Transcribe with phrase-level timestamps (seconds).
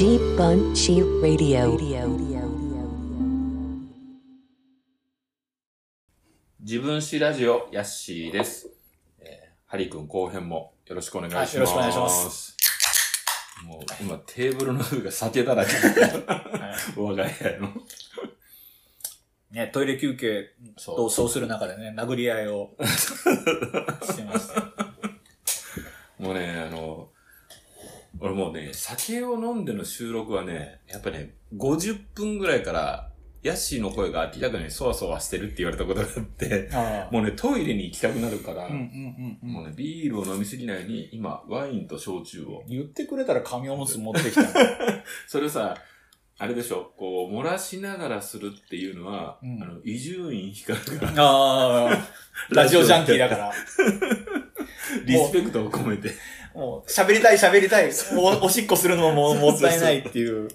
[0.00, 1.76] G Bunchy Radio.
[6.58, 8.70] 自分史ラジオ、ヤッシーです。
[9.18, 11.50] えー、ハリー君後編もよろしくお願いします。
[11.50, 12.56] はいよろしくお願いします。
[13.66, 15.72] もう今テーブルの上が酒だらけ。
[16.96, 17.68] 我が家の。
[19.50, 24.66] ね、トイレ休憩そうとそうする中でね、殴り合いをしてましたよ。
[26.18, 27.09] もうね、あの、
[28.18, 33.10] 俺もうね、酒を飲んでの収録はね、やっぱね、50分ぐらいから、
[33.42, 38.68] ヤッシーの声が明らかにそわそわしてるって言われたことがあって、あもうね、トイレに行きたくなるから。
[38.68, 42.64] もうね、ビールを飲みすぎないように、今、ワインと焼酎を。
[42.68, 44.48] 言ってくれたら紙おむつ持ってきたの。
[45.26, 45.78] それさ、
[46.38, 52.08] あれでしょ、こう、漏らしながらするっていうのは、うんあの、伊集院光が、ああ、
[52.50, 53.52] ラジオジャンキーだから。
[55.06, 56.10] リスペクトを込めて。
[56.54, 57.90] もう、喋りたい喋りたい。
[58.14, 60.48] もう、おしっこするのももうもったいないっていう。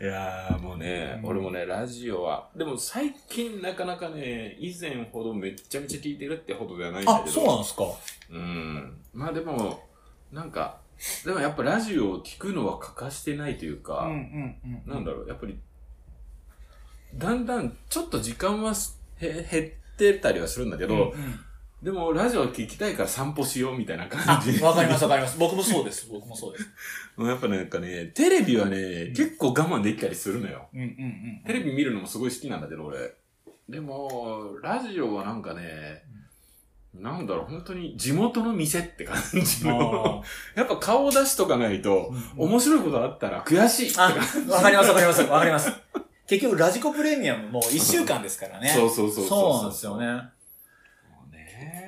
[0.00, 7.30] いやー、もうね、うん俺もね、ラジオは、でも最近なかなかね、以前ほどめっちゃめちゃ聞いてるってほどではないんだあけ、ど。
[7.32, 7.84] そうなんですか。
[8.30, 9.00] うん。
[9.12, 9.82] まあでも、
[10.32, 10.78] なんか、
[11.24, 15.58] でもやっぱラジオを聞くのは欠かしてないというか、うんうんなんだろう、やっぱり、
[17.14, 18.72] だんだんちょっと時間は
[19.20, 21.40] 減ってたりはするんだけど、うんうん
[21.82, 25.38] でもラジオ聞きたいから散歩しようみたいな感あじ。、わかりますわかります。
[25.38, 26.08] 僕もそうです。
[26.10, 26.66] 僕もそうです。
[27.18, 30.68] やっぱなんかね、テレビはね、ん結構我慢できたりするのよ。
[30.74, 31.42] うんうんうん。
[31.46, 33.14] テレビ見るのもすごい好きなんだけど、俺。
[33.66, 36.02] でも、ラジオはなんかね、
[36.92, 40.20] なんだろう、本当に地元の店って感じの。
[40.22, 40.22] あ
[40.60, 44.12] やっぱ顔出しとかないと、ー面白いことあったら悔しいあ
[44.50, 45.72] わかりますわかりますわかります。
[46.26, 48.68] 結局、ラジコプレミアムも1週間ですからね。
[48.68, 50.22] そうそうそうそうなんですよね。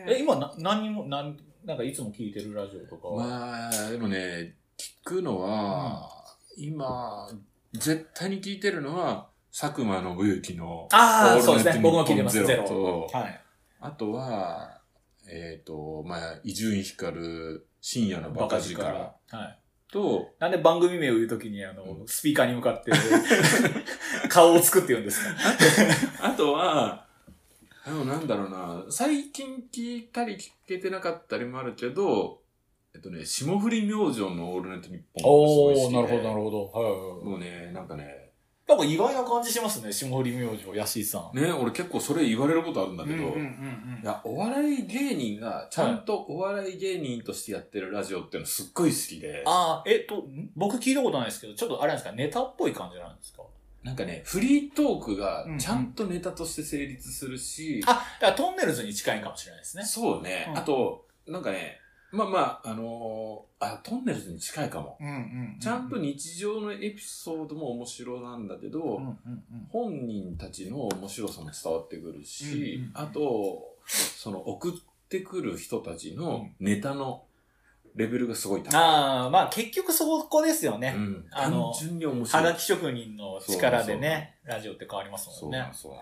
[0.07, 3.25] え、今な、何にも、なん、なんかいつも聞いてるラジオとかは？
[3.27, 6.09] まあ、でもね、聞くのは、
[6.57, 7.29] 今、
[7.73, 9.29] 絶対に聞いてるのは、
[9.59, 11.81] 佐久間信之の、ああ、そうですね。
[11.83, 12.39] 僕も聞いてます。
[12.39, 13.41] ゼゼロはい。
[13.81, 14.81] あとは、
[15.29, 19.59] えっ、と、まあ、伊集院光る深夜のバカ力はい。
[19.93, 22.91] と、なんで番組名を言うときに、あの、スピーカーに向かって、
[24.29, 26.29] 顔を作って言うんですか？
[26.29, 27.02] あとは、
[27.85, 32.41] でもなんだろうな、最近聞いたり聞けてなかったりもあるけど、
[32.95, 35.97] えっとね、霜降り明星のオールナイトニッポンがすごい好きで。
[35.97, 36.71] なるほど、なるほど。
[36.71, 37.25] はいはいはい。
[37.25, 38.31] もうね、なんかね、
[38.69, 41.37] なんか意外な感じしますね、霜降り明星、ヤシーさん。
[41.37, 50.51] ね、俺結構それ言われることあるんだけど、うんうんうんいや、お笑い芸人が、ちゃんとお笑い芸人としてやってるラジオっていうのすっごい好きで、ああ、えっと、ん？
[50.55, 53.43] 僕聞いたことないですけど、ちょっとあれなんですか、ネタっぽい感じなんですか？
[53.83, 55.59] なんかね、フリートークがうんうん。
[55.59, 59.85] ちゃんとネタとして成立するし、あ、だからトンネルズに近いかもしれないですね。
[59.85, 60.59] そうね、うん。
[60.59, 61.79] あと、なんかね、
[62.13, 64.99] まあまあ、あのーあ、トンネルズに近いかも。
[65.01, 69.67] うんうんちゃんと日常のエピソードも面白なんだけど、うんうんうん。
[69.71, 74.73] 本人たちの面白さも伝わってくるし、うんうんうんあと、その送っ
[75.09, 77.25] てくる人たちのネタの
[77.95, 78.81] レベルがすごい高い。
[78.81, 80.95] ああ、まあ結局そこですよね。
[80.97, 81.73] うん、あの。
[81.73, 82.45] はい。
[82.45, 85.69] がき職人の力でね、ラジオって変わりますもんね。
[85.73, 85.93] そう。
[85.93, 85.99] そ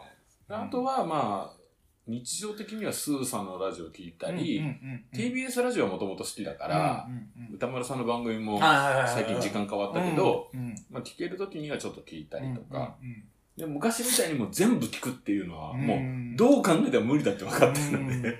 [0.49, 1.61] うなんあとは、まあ、
[2.07, 5.47] 日常的にはスーさんのラジオ聞いたり、うんうんうんうん。
[5.47, 7.55] TBS ラジオはもともと好きだから、うんうんうん。
[7.55, 13.25] 歌丸さんの番組も最最近時間変わったけど、うんうんまあ、聞ける時にはちょっと聞いたりとか、うんうん
[13.57, 18.39] で昔みたいにもう全部聞くっていうのは、もうどう考えても無理だって分かってるのうんで、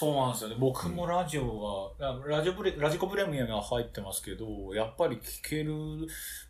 [0.00, 0.56] そうなんですよね。
[0.58, 5.74] 僕もラジオが、ラジオプレ、ラジコプレミアムが入ってますけど、やっぱり聞ける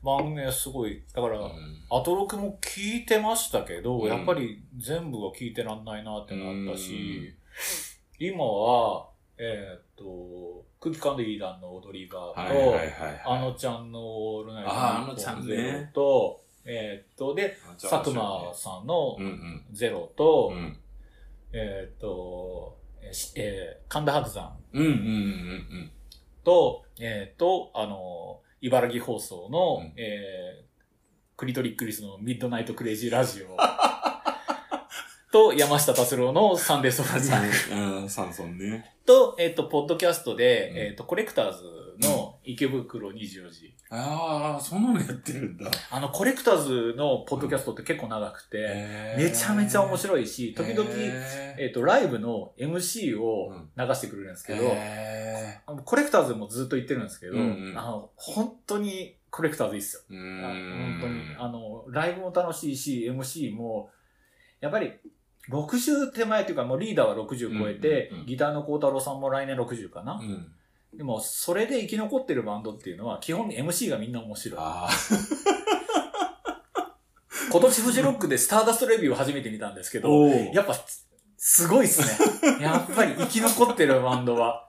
[0.05, 1.85] 番組はすごい、だから、うん。
[1.91, 4.09] アトロクも聞いてましたけど、うん。
[4.09, 7.35] やっぱり全部は聞いてらんないなってなったし、
[8.21, 13.23] 今は、えーっと、空気感でいい団の踊り場と、はいはいはいはい。
[13.25, 15.47] あのちゃんのオールナイトのちゃんね。
[15.57, 19.65] ゼロと、えーっと、で、佐久間さんのうんうん。
[19.73, 20.79] ゼロと、うん。
[21.53, 22.80] えーっと、えーし
[23.37, 24.57] えー神田伯山。
[24.73, 25.91] うんうんうんうん
[26.45, 29.93] と、えーっと、あの、茨城放送の、うん。
[29.97, 30.71] えー
[31.37, 33.57] クリトリックリスのミッドナイトクレイジーラジオ。
[35.33, 38.11] と、山下達郎のサンデーソファーズうん。
[38.11, 38.95] サンソンね。
[39.07, 40.77] と、えーっと、ポッドキャストで、うん。
[40.77, 41.65] えーっと、コレクターズ
[42.01, 43.75] の池袋24時。
[43.91, 45.71] ああ、そんなのやってるんだ。
[45.91, 54.75] あの、コレクターズのポッドキャストって結構長くて、めちゃめちゃ面白いし、時々、えっ、と、ライブの MC を流してくれるんですけど、
[55.85, 60.03] コレクターズもずっと言ってるんですけど、うんうんあの、本当にコレクターズいいっすよ。
[60.09, 61.21] 本当に。
[61.39, 63.91] あの、ライブも楽しいし、MC も、
[64.61, 64.93] やっぱり、
[65.49, 70.53] 60手前っていうか、もうリーダーは60超えて、ギターの孝太郎さんも来年60かな、うん。
[70.95, 74.61] でも、それで生き残ってるバンドっていうのは、基本 MC がみんな面白い。
[74.61, 74.89] あ
[77.51, 80.03] 今年フジロックでスターダストレビューを初めて見たんですけあ。
[80.03, 80.75] ど、おやっぱ、
[81.37, 82.09] すごいっすね。
[82.63, 84.69] やっぱり生き残ってるバンドは。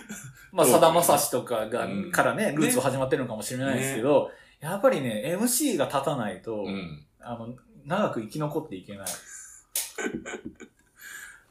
[0.52, 4.30] まあ、さだまさしとかが、うんからね、ルーツ始まってるのかもしれないですけど、
[4.60, 7.06] やっぱりね、MC が立たないと、うん。
[7.20, 7.54] あの、
[7.84, 9.06] 長く生き残っていけない。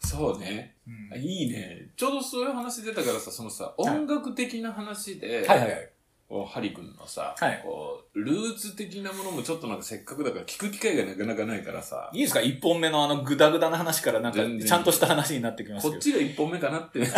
[0.01, 0.75] そうね。
[0.88, 1.89] うんいいね。
[1.95, 5.89] ちょうどそういう話出たからさ、そのさ、音楽的な話で、はいはいはい。
[6.27, 12.39] こうハリ君のさ、はいこう、ルーツ的なものもちょっとなんかせっかくだから聞く機会がなかなかないからさ、いいですか？
[12.42, 15.94] 一本目のあのグダグダな話からなんかちゃんとした話になってきますけど。
[15.94, 17.15] こっちが一本目かなって思うよ。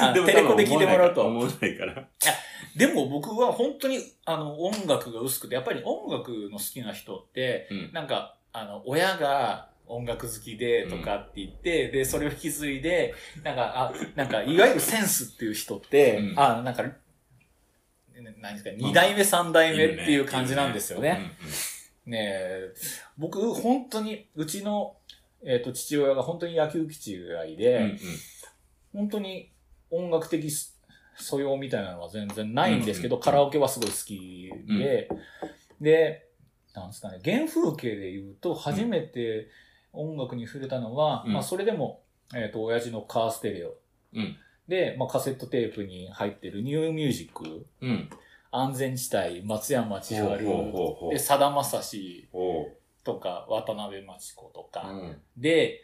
[0.00, 1.24] あでもテレコで聞いてもらうと。
[1.26, 2.04] 思わないから。
[2.76, 16.40] でも僕は本当にあの音楽が薄くて、やっぱり音楽の好きな人って、うんなんか、あの、親が音楽好きでとかって言って、で、それを引き継いで、なんか、あ、なんか、 いわゆるセンスっていう人って、うん。
[16.40, 16.84] あ、なんか、
[18.40, 21.32] 何ですか、二代目三代目っていう感じなんですよね。
[22.06, 22.74] ねえ、
[23.18, 24.96] 僕、本当に、うちの、
[25.44, 27.90] えっ、と、父親が本当に野球基地がいで、うんうん。
[27.90, 27.98] うん
[28.94, 29.50] 本当に
[29.90, 30.48] 音楽的
[31.16, 35.08] 素養みたいなのは全然ないんですけど、うんカラオケはすごい好きで、
[35.80, 36.28] で、
[36.74, 39.48] なんですかね、原風景で言うと、初めて
[39.94, 41.32] 音楽に触れたのは、うん。
[41.32, 42.02] まあ、それでも、
[42.34, 43.74] えっ、と、親父のカーステレオ。
[44.14, 44.36] うん。
[44.68, 48.08] で、まあ、カセットテープに入ってるニューミュージック、うん。
[48.50, 51.10] 安全地帯、松山千春、ほうほうほうほう。
[51.12, 52.28] で、さだまさし。
[52.32, 52.76] おう。
[53.02, 55.16] とか、渡辺真知子とか、うん。
[55.36, 55.82] で、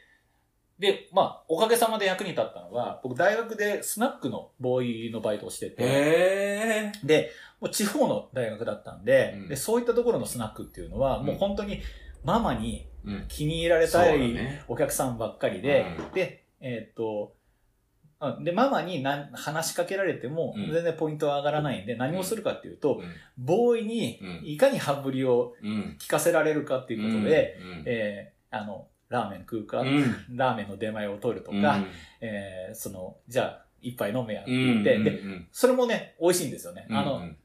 [0.78, 6.92] で、まあ、おかげさまで役に立ったのは、僕大学でスナックのボーイのバイトをしてて、へえ。
[7.04, 7.30] で、
[7.60, 9.48] もう地方の大学だったんで、うん。
[9.48, 11.26] で、そういったところのスナックっていうのは、うん。
[11.26, 11.82] もう本当に
[12.24, 12.89] ママにうん。
[13.28, 14.62] 気に入られたいね。
[14.68, 16.12] お客さんばっかりで、うん。
[16.12, 17.34] で、えーっと、
[18.18, 20.72] あで、ママに何話しかけられてもうん。
[20.72, 23.04] 全然ポイントは上がらないんで、何をするかっていうと、うん。
[23.38, 24.40] ボーイにうん。
[24.44, 25.96] いかに羽振りをうん。
[25.98, 31.86] 聞かせられるかっていうことで、うん、えーあの、ラーメン食うか、うん、ラーメンの出前を取るとか、うん。
[32.20, 36.86] えーその、じゃあ、一杯飲めやってうん、言って、うんで、うんそれもね、美味しいんですよね。
[36.90, 37.36] あの、うん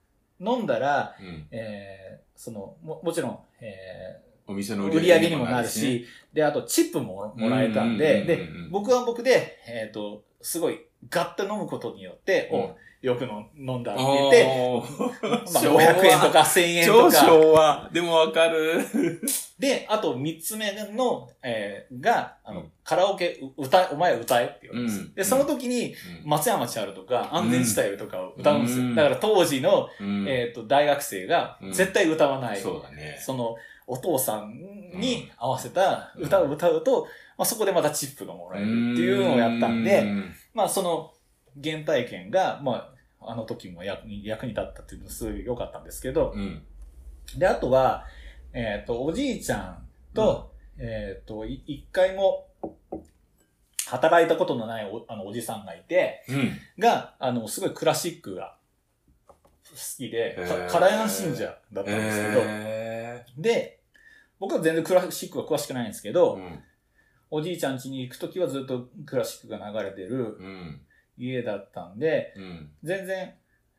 [0.42, 1.48] 飲んだら、うん。
[1.52, 12.59] えーその、も、もちろん、えお店のー売り上げにもなるし、で、あと、チップももらえたんで、で、僕は僕で、えっ、と、すごい、ガッと飲むことによって、うん。
[12.59, 15.51] お、よくの飲んだってあ言って、ー。
[15.53, 17.89] まあ、昭和500円とか1000円と超か、昭和。
[17.94, 18.81] でもわかる。
[19.59, 22.71] で、あと3つ目の、えーが、あの、うん。
[22.83, 25.00] カラオケ、う歌え、お前歌えって言うんです。
[25.00, 25.13] うん。
[25.13, 25.94] で、その時に、
[26.24, 26.30] うん。
[26.30, 28.86] 松山千春とか安全地帯とかを歌うんですよ。
[28.86, 28.95] うん。
[28.95, 30.25] だから当時の、うん。
[30.27, 31.71] えっ、と、大学生がうん。
[31.71, 33.18] 絶対歌わない、そうだね。
[33.19, 33.56] その、
[33.88, 34.60] お父さん
[35.00, 40.34] に合わせた歌を歌うと、まあ、そこでまたチップがもらえるっていうのをやったんで、うん。
[40.54, 41.14] まあ、その
[41.64, 46.64] 原体験が、まあ、あの時も役に役に立ったっていうのはすごい良かったんですけど、うん。
[47.38, 48.06] で、あとは、
[48.54, 52.48] えっ、と、おじいちゃんと、えっ、と、い一回も
[53.88, 56.58] 働いたことのないおあのおじさんがいて、うん。
[56.80, 58.58] が、あの、すごいクラシックが
[59.28, 60.38] 好きで、
[60.70, 63.75] カラヤン信者だったんですけど、へで、
[64.40, 66.60] 僕は全然クラシックは詳しくないんですけど、ーうん。
[67.32, 70.82] おじいちゃん家に行くときはずっとクラシックが流れてるうん。
[71.18, 72.69] 家だったんで、うん。
[72.83, 73.33] 全然、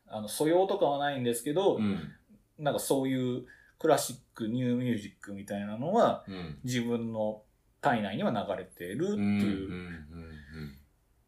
[0.07, 2.11] あの、素養とかはないんですけど、うん。
[2.57, 3.45] なんかそういう
[3.79, 6.59] クラシック、ニューミュージックみたいなのは、うん。
[6.63, 7.43] 自分の
[7.81, 9.39] 体内には流れてるってうん。
[9.41, 9.71] いう。
[9.71, 10.77] うん。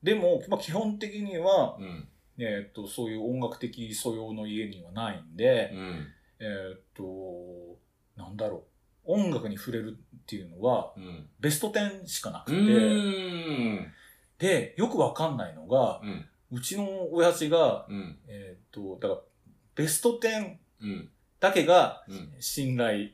[0.02, 2.08] でも、まあ、基本的には、うん。
[2.40, 6.08] えっ、と、そういう音楽的素養の家にはないんで、うん。
[6.40, 6.46] え
[6.78, 7.78] っ、と、
[8.16, 8.69] なんだろう。
[9.10, 11.28] 音楽に触れるっていうのは、うん。
[11.40, 13.92] ベスト10しかなくうて、ん。
[14.38, 16.26] で、よくわかんないのが、うん。
[16.52, 18.18] うちの親父が、うん。
[18.28, 19.22] えっ、と、だから、
[19.76, 21.10] ベスト10うん。
[21.40, 22.34] だけがうん。
[22.40, 23.10] 信頼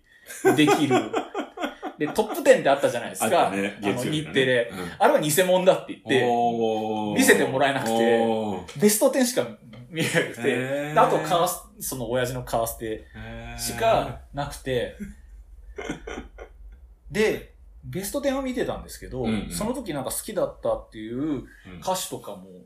[0.56, 0.96] できる。
[1.98, 3.48] で、トップ10ってあったじゃないですか。
[3.48, 3.78] あね。
[3.82, 4.70] あの、日テレ。
[4.72, 6.24] うんあれは偽物だって言って、
[7.18, 9.48] 見せてもらえなくてベスト10しか
[9.90, 13.06] 見えなくて、あとカース、その親父のカーステ
[13.58, 14.98] しかなくて、
[17.12, 21.48] で、ベスト10を見てたんですけど、うんうんその時なんか好きだったっていううん
[21.82, 22.65] 歌詞とかも、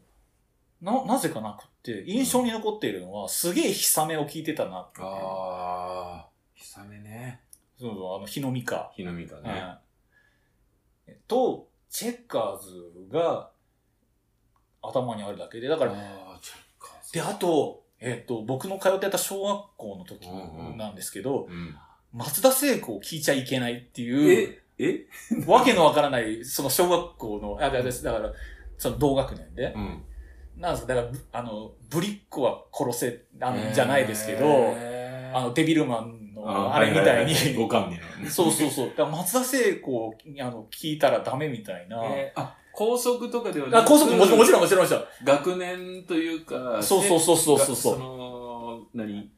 [0.82, 5.02] な、なぜかなくって、印象に残っているのは、すげえひさめを聞いてたなって。
[5.02, 7.42] ああ、ひさめね。
[7.78, 8.92] そうそう、あの、日のみか。
[8.96, 9.52] 日のみかね。
[9.52, 13.52] うんと、チェッカーズが
[14.82, 16.40] 頭にあるだけで、だから、あ
[17.14, 21.76] で、あと、えっ、と、僕の通ってた小学校の時うんうんなんですけど、うん。
[22.14, 25.06] 松田聖子を聞いちゃいけないっていう、ええ？
[25.46, 28.34] わけのわからない、その小学校の、あ、だだだから、
[28.78, 30.04] その同学年で、うん。
[30.58, 34.76] なんですか、だからぶ、あの、ぶりっ子は殺せ、あの、じゃないですけど、
[35.34, 38.30] あの、デビルマンのあれみたいに、ごかんねのね。
[38.30, 38.90] そうそうそう。
[38.90, 42.04] だから松田聖子をあの聞いたらダメみたいな。
[42.06, 44.40] えーあ、高速とかではあ、高速ももちろんん。
[44.40, 45.04] もちろんもちろん。
[45.24, 49.30] 学年というか、そうそうそうそうそうそうその、何？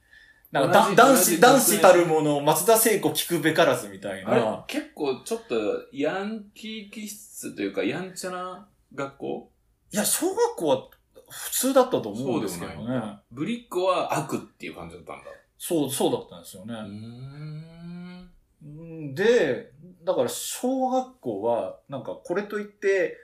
[0.51, 4.41] なんか男子、男子たるもの、松田聖子聞くべからずみたいあれ？
[4.41, 4.65] な。
[4.67, 5.55] 結構ちょっと
[5.93, 9.49] ヤンキー気質というか、やんちゃな学校？
[9.93, 10.89] いや、小学校は
[11.29, 13.13] 普通だったと思うんですけどそうでもね。
[13.31, 15.23] ブリッコは悪っていう感じだったんだ。
[15.57, 16.73] そう、そうだったんですよね。
[16.73, 18.29] うーん。
[18.63, 19.71] うんで、
[20.03, 23.17] だから小学校は、なんかこれといって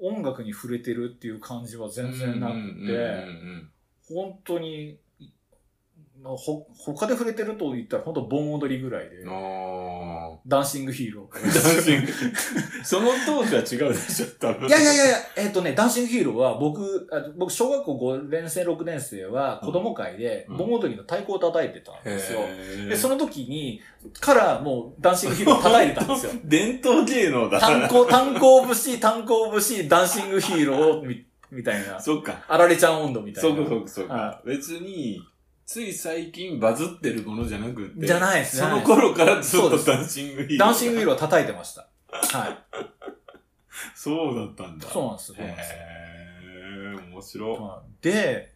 [0.00, 3.68] 音楽に触れてるっていう感じは全然なくて、うん
[4.08, 4.98] 本当に、
[6.24, 9.24] ほ、他で触れてると言ったら本当盆踊りぐらいで
[10.46, 11.42] ダンシングヒーロー。
[11.42, 12.12] ダンシング。
[12.84, 14.66] その当時は違うでしょ、多分。
[14.66, 14.68] ー。
[14.68, 15.04] いやいやいや
[15.36, 22.40] えっ、とね、ダンシングヒーローは僕、あ僕小学校5年生、6年生は子供会でうん盆踊りの太鼓を叩いてたんですよ。
[22.40, 23.80] へーで、その時に、
[24.20, 26.32] からもうダンシングヒーローを叩いてたんですよ。
[26.44, 32.00] 伝統芸能だ炭鉱、炭鉱節、炭鉱節、ダンシングヒーローみ、みたいな。
[32.00, 32.44] そっか。
[32.48, 33.50] アラレちゃん音頭みたいな。
[33.50, 34.42] そうか、そうか、そうかは。
[34.44, 35.20] 別に、
[35.66, 38.06] つい最近バズってるものじゃなくて。
[38.06, 38.62] じゃないですね。
[38.62, 40.58] その頃からずっとダンシングヒーロー。
[40.58, 41.88] ダンシングヒーローを叩いてました。
[42.38, 42.58] はい。
[43.94, 44.88] そうだったんだ。
[44.88, 45.72] そうなんです、そうなんです。
[45.72, 47.58] へー、面白い。
[47.58, 48.52] はいで、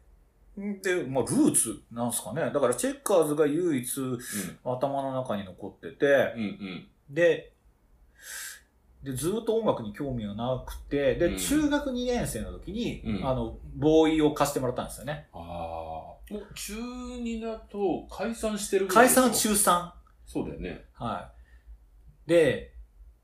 [0.60, 2.50] んで、まあ、ルーツなんですかね。
[2.52, 3.88] だから、チェッカーズが唯一
[4.64, 7.52] 頭の中に残ってて、うん、うん、で、
[9.02, 15.28] で、ずっと音楽に興味がなくて、で、うん中学2年生の時に、うんあの、 BOØWYを貸してもらったんですよね。
[15.32, 16.15] ああ。
[16.30, 19.90] もう中2だと解散してるぐらい解散は中3。
[20.26, 20.84] そうだよね。
[20.94, 21.30] は
[22.26, 22.30] い。
[22.30, 22.72] で、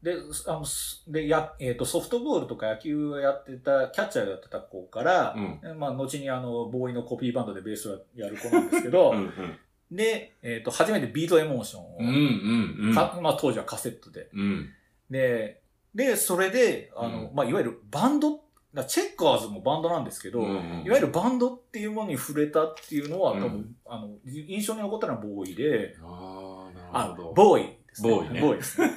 [0.02, 0.16] で、
[0.48, 5.78] あの、すで、や、えっ、と、ソフトボールとか野球をやってた、キャッチャーをやってた子からう、ん。
[5.78, 9.58] まあ、後にあの、ボーイのコピーバンドでベースをやる子なんですけど、 うん、うん。
[9.92, 12.94] で、えっ、と、初めてビートエモーションを、うん、うん、うん。
[12.94, 14.28] かまあ、当時はカセットで。
[14.32, 14.70] うん。
[15.08, 15.62] で、
[15.94, 18.40] で、それで、あの、うんまあ、いわゆるバンド、
[18.74, 28.10] だチェッカーズもバンドなんですけど、いわゆるバンドっていうものに触れたっていうのは、多分、うんあの、印象に残ったのはボーイで、ああ、なあるほど。、ボーイですね。
[28.10, 28.90] ボーイねボーイですね。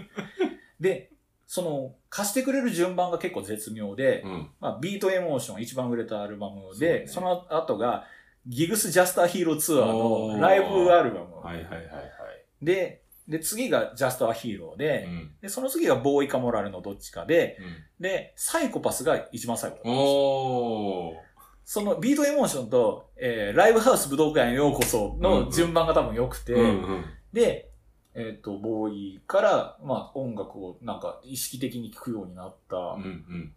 [0.80, 1.12] で、
[1.46, 4.50] その、貸してくれる順番が結構絶妙で、うん。
[4.60, 8.04] まあ、ビートエモーション一番売れたアルバムそうねで、そ,、の後が、
[8.46, 11.36] ギグス・ジャスター・ヒーローツアーのライブアルバム。
[11.36, 12.64] はいはいはいはい。
[12.64, 15.30] で、で、次がジャスター・ヒーローで、うん。
[15.40, 18.02] で、その次がボーイかモラルのどっちかで、うん。
[18.02, 21.26] で、サイコパスが一番最後だったんですおー。
[21.64, 26.64] そのビートエモーションと、えー、ライブハウス武道館へようこその順番が多分良くて、うんう
[26.98, 27.04] ん。
[27.32, 27.70] で、
[28.14, 32.76] えっ、と、ボーイから、まあ、音楽をなんか意識的に聴くようになった。
[32.76, 33.52] うんうん。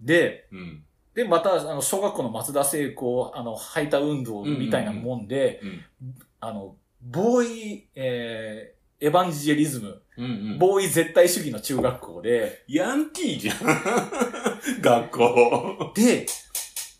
[0.00, 0.84] で、うん。
[1.14, 6.14] で、また、あの、小学校の松田聖子、あの、排他運動みたいなもんで、うん。
[6.40, 8.71] あの、ボーイ、えー、
[9.02, 10.58] エヴァンジェリズム、うんうん。
[10.60, 13.56] ボーイ絶対主義の中学校で、ヤンキーじゃん。
[14.80, 15.92] 学校。
[15.96, 16.24] で、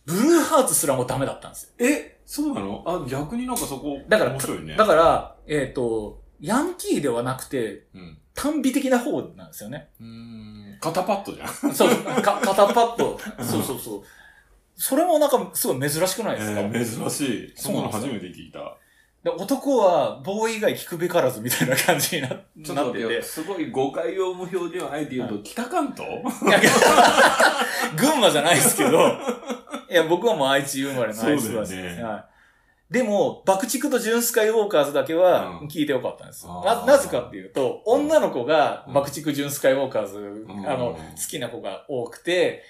[0.04, 1.70] ブルーハーツすらもダメだったんですよ。
[1.78, 2.82] え、そうなの？
[2.84, 4.76] あ、逆になんかそこ、だから面白いね。
[4.76, 8.18] だから、えっ、と、ヤンキーではなくて、うん。
[8.34, 9.90] 単美的な方なんですよね。
[10.00, 10.78] うーん。
[10.80, 11.72] 肩パッドじゃん。
[11.72, 11.88] そう、
[12.20, 13.16] か、肩パッド。
[13.44, 14.02] そうそうそう。
[14.74, 17.52] それもなんかすごい珍しくないですか、えー、珍しい。
[17.54, 18.76] そんなの初めて聞いた。
[19.22, 23.22] で男はボーイ以外聞くべからずみたいな感じにななってて。
[23.22, 26.22] すごい誤解を無表ではあえて言うと、北関東
[27.96, 28.98] 群馬じゃないですけど、
[29.88, 32.22] いや、僕はもう愛知生まれの愛知育ちでい。
[32.92, 35.68] でも、爆竹とジュンスカイウォーカーズだけはうん。
[35.68, 36.44] 聞いてよかったんです。
[36.46, 36.84] あー。
[36.84, 40.66] な、なぜかっていうと、女の子が爆竹ジュンスカイウォーカーズ、ん。
[40.68, 40.98] あの、好
[41.30, 42.64] きな子が多くて、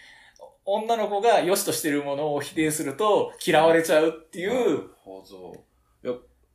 [0.65, 5.55] 女の子が良しとしてるものを否定すると嫌われちゃうっていう、ほど。
[5.55, 5.61] いや、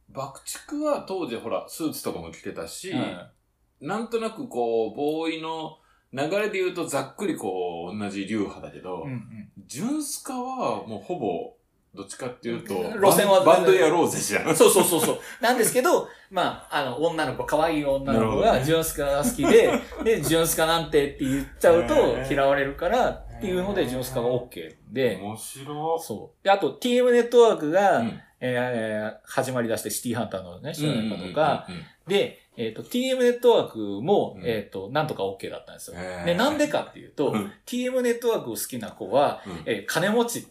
[0.09, 3.87] 爆竹は当時ほら、スーツとかも着てたし、うん。
[3.87, 5.77] なんとなくこう、ボーイの
[6.13, 9.49] 流れで言うとざっくりこう、同じ流派だけど、うんうん。
[9.65, 11.53] ジュンスカはもうほぼ、
[11.93, 14.55] どっちかっていうと、 路線はバンバンドやろうぜじゃん。
[14.55, 15.19] そうそうそうそう。
[15.41, 19.71] なんですけど、まあ、あの、女の子、可愛い女の子が、ジュンスカが好きで、
[20.03, 21.95] で、ジュンスカなんてって言っちゃうと
[22.31, 26.43] 嫌われるからっていうので、ジュンスカが OK で、面白そう。
[26.43, 31.67] で、あと、TM ネットワークが、うんえー始まり出して、シティハンターのね、主題歌とうか、
[32.07, 34.43] で、えっ、と、TM ネットワークも、うん。
[34.45, 35.97] えっ、と、なんとか OK だったんですよ。
[36.25, 37.51] で、なんでかっていうと、うん。
[37.67, 39.61] TM ネットワークを好きな子は、うん。
[39.65, 40.47] えー金持ち。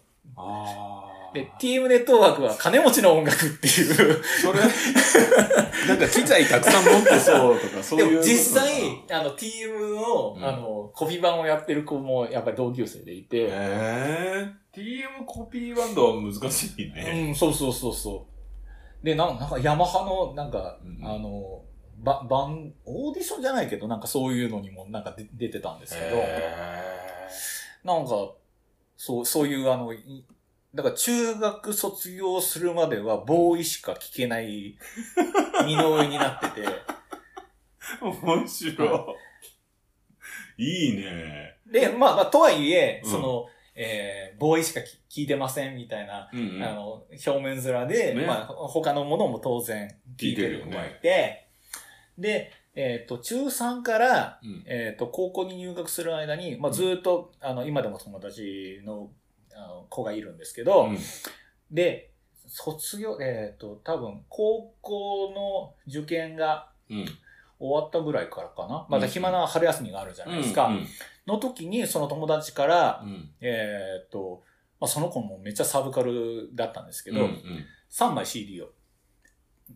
[1.34, 4.60] で、TM ネットワークは金持ちの音楽っていう、それ、
[5.88, 8.10] なんか機材たくさん持ってそうとか、 そういう。
[8.10, 10.44] でも実際、あの、TM の、うん。
[10.44, 17.28] あの、コピー版をやってる子もやっぱり同級生でいて、えー、TM コピーバンドは難しいね。
[17.28, 18.26] うん、そうそうそうそ
[19.02, 19.04] う。
[19.04, 21.64] で、なんなんかヤマハの、なんか、うんあの、
[21.98, 26.42] ば、バン、オーディションじゃないけど、なんかそういうのにもなんか出出てたんですけど、へ
[27.84, 28.34] なんか、
[28.98, 30.24] そう、そういうあの、い
[30.74, 34.76] だから中学卒業するまではボーイしか聞けない
[35.64, 39.16] 身の上になってて、ー 面白
[40.58, 40.62] い。
[40.62, 41.56] いいね。
[41.66, 43.46] で、まあまあ、とはいえ、うんその、
[43.78, 46.62] えー、ボーイしか聞聞いてませんみたいな、うんうん。
[46.62, 48.26] あの、表面面で、ね。
[48.26, 51.46] まあ、他のものも当然聞いてる子がいて、
[52.18, 54.64] で、えっ、と、中3から、うん。
[54.66, 59.10] えっ、と、高校に入学する間に、まあ、ずっと、あの、今でも友達の
[59.54, 60.98] あの子がいるんですけど、うん。
[61.70, 62.10] で、
[62.46, 67.06] 卒業、えっ、と、多分、高校の受験がうん。
[67.58, 68.86] 終わったぐらいからかな。
[68.90, 70.66] まだ暇な春休みがあるじゃないですか。
[70.66, 70.86] うん
[71.26, 73.30] の時に、その友達から、うん。
[73.40, 74.42] えっ、と、
[74.80, 78.72] まあ、その子もめっちゃサブカルだったんですけど、うんうん3枚 CD を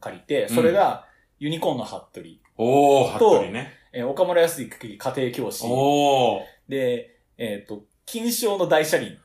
[0.00, 1.06] 借りて、それが、
[1.38, 2.26] ユニコーンの服部、
[2.56, 3.72] おー、と服部ね。
[3.92, 6.42] えー岡村康之家庭教師、おー。
[6.68, 9.16] で、えっ、と、金賞の大車輪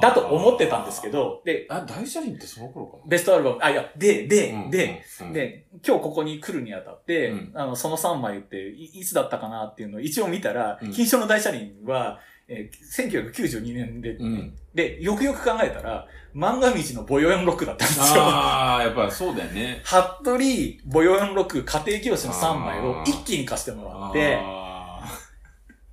[0.00, 1.08] だと思ってたんですけ。
[1.08, 3.02] ど、で、あ、大車輪ってその頃かな？
[3.06, 14.54] ベストアルバム、あ、いや、で、で、うんで、、うん、で、今日ここに来るにあたって、うんあの、その3枚っていいつだったかなっていうのを一応見たら、うん金賞の大車輪は、えー1992年で、うん。
[14.74, 18.22] で、よくよく考えたら、漫画道のボヨヨンロックだったんですよ。
[18.22, 19.80] ああ、やっぱそうだよね。
[19.86, 20.38] 服部、
[20.86, 24.69] ボヨヨンロック、家庭教師の3枚を一気に貸してもらって、あ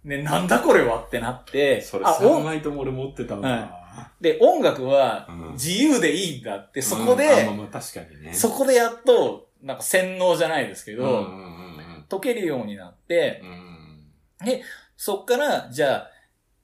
[0.08, 4.12] ね、なんだこれはってなってー、それあ、3音枚とも俺持ってたんはだ。
[4.22, 8.34] で、音楽はうん自由でいいんだって、そこで、うんあまあまあ確かにね。
[8.34, 13.50] そこでやっと、なんか洗脳じゃないですけど、うんうんうん解けるようになって、うん。
[13.50, 14.62] うん
[14.96, 16.12] そっから、じゃあ、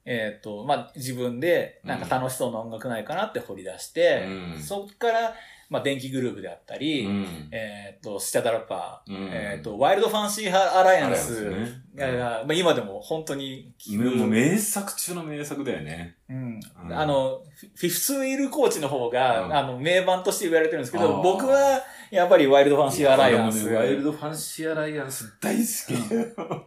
[0.06, 5.34] えっ、と、まあ、自分で、なんか楽しそうな音楽ないかなって掘り出して、うんそっから、
[5.74, 7.48] まあ、電気グループであったり、うん。
[7.50, 9.28] えっ、と、スチャダラッパー、うん。
[9.32, 11.50] えっ、と、ワイルドファンシーアライアンス
[11.96, 16.14] が、ねまあ、今でも本当にもう名作中の名作だよね。
[16.30, 16.60] うん。
[16.84, 16.96] うん。
[16.96, 17.42] あの、
[17.74, 19.56] フィフスウィールコーチの方が、うん。
[19.56, 21.22] あの、名盤として言われてるんですけあど、ー。
[21.22, 23.68] 僕は、やっぱりワイルドファンシーアライアンス。
[23.68, 26.64] ねワイルドファンシーアライアンス大好き。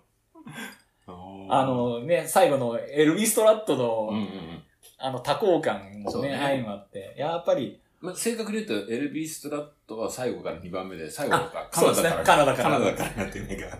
[1.50, 4.64] あ、のね、最後のエルビストラットの、うんうんうん。
[5.00, 6.38] あの多幸感もね。
[6.38, 13.80] 相まって、やっぱり、まあ、正確に言うと、エルビー・ストラットは最後から2番目で、最後か、そうですねカナダからカナダからなってねえから。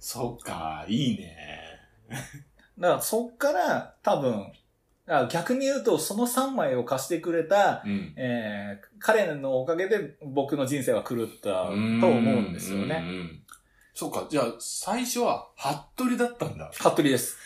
[0.00, 1.36] そうか、いいね。
[2.78, 4.52] だからそっから多分、
[5.30, 8.12] 逆に言うと、その3枚を貸してくれた、うん。
[8.16, 12.10] えー、彼のおかげで僕の人生は狂ったと思う
[12.40, 13.04] んですよね。
[13.06, 13.46] う
[13.94, 16.72] そうか、じゃあ、最初は、服部だったんだ。
[16.74, 17.36] 服部です。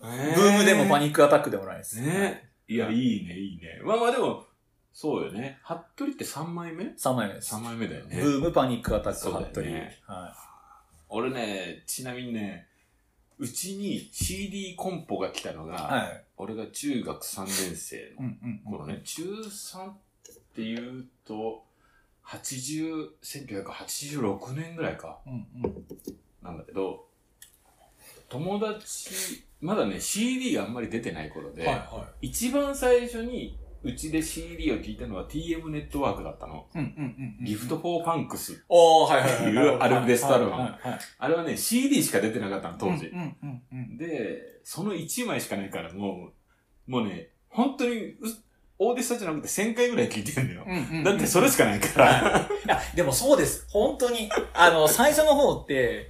[0.00, 2.00] ブブームでもパニックアタックでもないです。
[2.00, 2.49] ね。
[2.70, 3.80] いや、いいね、いいね。
[3.84, 4.46] まあまあでも、
[4.92, 5.58] そうよね。
[5.64, 7.54] 服部って3枚目？3枚目です。
[7.54, 8.22] ?3 枚目だよね。
[8.22, 9.66] ブームパニックアタックそうだよ服部。
[9.66, 10.32] ねは
[11.08, 12.68] 俺ね、ちなみにね、
[13.38, 15.78] うちに CD コンポが来たのが、い。
[15.78, 16.24] はい。
[16.36, 18.72] 俺が中学3年生のうんうん。
[18.72, 19.94] 頃ね、中3っ
[20.54, 21.64] ていうと、
[22.24, 25.86] 80、1986年ぐらいか、うんうん。
[26.40, 27.08] なんだけど、
[28.28, 36.66] 友達、まだね、CD があんまり出てない頃で、はいは一番最初にうちで CD を聞いたのは TM ネットワークだったの。
[37.42, 38.52] Gift for Fanks。
[38.52, 40.74] っていうアルベストアルバム。
[41.18, 43.10] あれはね、CD しか出てなかったの、当時。
[43.96, 46.30] で、その1枚しかないからも
[46.86, 48.18] う、もうね、本当にう、
[48.82, 50.64] オーディスタじゃなくて1000回ぐらい聞いてんだよ。
[50.66, 52.48] うんうんうんだってそれしかないから。
[52.64, 53.66] いや、でもそうです。
[53.68, 54.30] 本当に。
[54.54, 56.08] あの、最初の方って、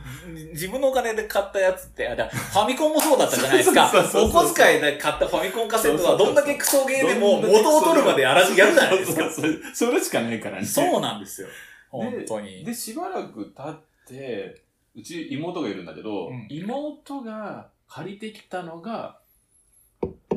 [0.52, 3.90] 自分のお金で買ったやつって、あだファミコンもそうだったじゃないですか。
[4.14, 9.30] お小遣いで買ったファミコンカセットはどんだけクソゲーでも元を取るまでやらずやるじゃないですか。
[9.30, 10.64] そうそれしかないからね。
[10.64, 11.48] そうなんですよ。
[11.90, 12.64] 本当に。
[12.64, 14.62] で、しばらく経って、
[14.94, 19.19] うち妹がいるんだけど、うん妹が借りてきたのが、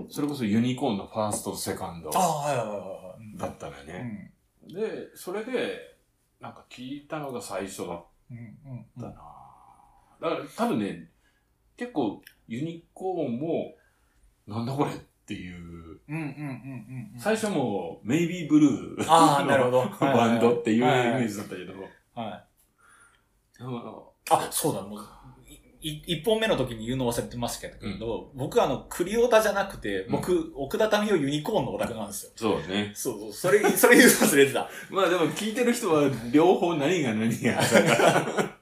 [0.10, 3.38] それこそユニコーンのファーストとセカンドああ、はいはいはいはい。
[3.38, 4.32] だったのようね。
[4.68, 4.74] ん。
[4.74, 5.98] で、それで、
[6.40, 8.06] なんか聞いたのが最初だっ。
[9.00, 9.12] たな、
[10.22, 11.10] だから多分ね、
[11.78, 13.76] 結構ユニコーンも、
[14.48, 14.94] なんだこれっ
[15.26, 17.20] ていう、うんうんうんうんうん。
[17.20, 19.86] 最初もう、メイビーブルーああ、なるほど。
[20.00, 21.74] バンドっていうイメージだったけど、
[22.14, 22.46] はい。
[24.30, 25.00] あそうだ、もう、
[25.84, 32.32] 一本目の時に言うの忘れてましたけど、僕あの、クリオタじゃなくて、僕、奥田民生ユニコーンのオタクなんですよ。
[32.36, 32.92] そうね。
[32.96, 34.70] そうそう、それ、それ言うの忘れてた。
[34.90, 38.60] まあでも聞いてる人は両方何が何がだから。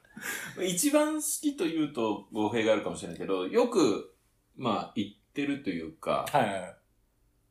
[0.65, 4.13] 一番好きというと語弊があるかもしれないけど、よく、
[4.57, 6.75] まあ言ってるというか、はいはい。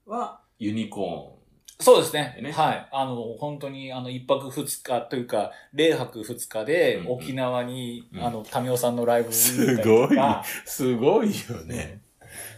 [0.06, 1.39] はユニコ
[1.80, 2.38] そうですね。
[2.42, 2.88] ねはい。
[2.92, 10.18] あの、本当に、あの、一泊二日というか、零泊二日でうんうん沖縄に、うんあの、タミオさんのライブにすごい。
[10.64, 12.00] すごいよね。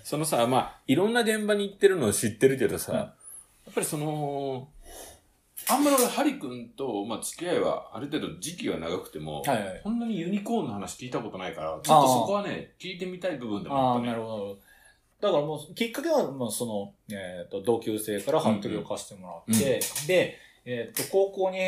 [0.02, 2.98] そのさ、まあ、いろんな現場に行ってるのを知ってるけどさ、うん
[3.64, 4.68] やっぱりその、
[5.68, 9.80] あんまり俺、ハリ君と、まあ、付き合いはある程度時期が長くても、はいはい。
[9.82, 14.08] こんなにユニコーンの話聞いたことないから、ちょっとそこはね、聞いてみたい部分でもあったね。
[14.08, 14.58] なるほど。
[15.22, 21.58] だからもう、きっかけは、まあ、その、えっ、と、同級生からハントリーを貸してもらって、で、えっ、と、高校に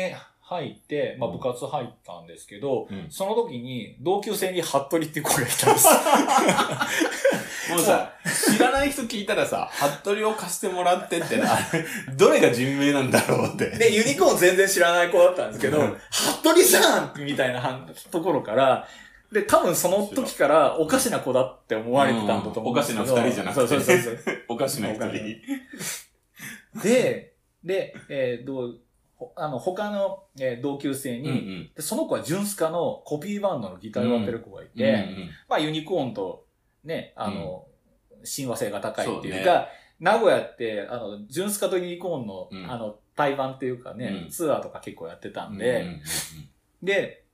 [0.41, 5.87] 入って、まあ、部活入ったんですけど、うんその時に、同級生にハットリっていう子がいたんです。
[7.71, 8.11] もうさ、
[8.53, 11.57] 知らない人聞いたらさ、服部を貸してもらってってな、
[12.17, 13.69] どれが人名なんだろうって。
[13.69, 18.87] で、ユニコーン全然知らない子だったんですけど、うんハットリじゃんみたいなところから、
[19.35, 23.03] で、多分その時からおかしな子だって思われてたんだと思うんですけど。
[23.03, 24.35] うんおかしな二人じゃなくてそうそうそうそう。
[24.47, 25.41] おかしな一おかし
[26.73, 26.81] 人。
[26.81, 28.79] で、で、えーどう、
[29.17, 31.69] ほあの、他の、えー同級生に、うんうん。
[31.75, 36.45] でその子はジュンスカのコピーバンドのギターをやってる子がいて、うんうんまあユニコーンと
[36.85, 37.65] ね、あの、
[38.23, 39.67] 親和性が高いっていうか、
[39.99, 46.01] 名古屋って、あの、ジュンスカとユニコーンの、うんあの、対バンっていうかね、うんツアーとか結構やってたんで、うんうんうん
[46.83, 47.24] で、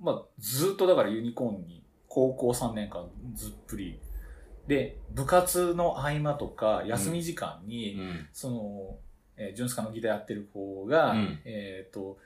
[0.00, 3.98] まあ、ずっとだからユニコーンに高校3年間ずっぷり。
[4.66, 8.28] で、部活の合間とか休み時間に、うん。
[8.32, 8.98] その、
[9.36, 11.40] えー、ジュンスカのギターやってる子が、うん。
[11.44, 12.18] えっ、と、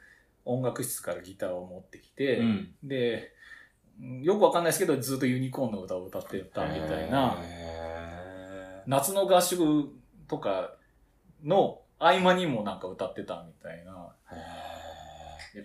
[0.45, 2.75] 音楽室からギターを持ってきて、うん。
[2.83, 3.35] で、うん
[4.23, 9.89] よくわかんないですけど、ずっとユニコーンの歌を歌ってたみたいな、へ夏の合宿
[10.27, 10.75] とか
[11.45, 14.13] の合間にもなんか歌ってたみたいな。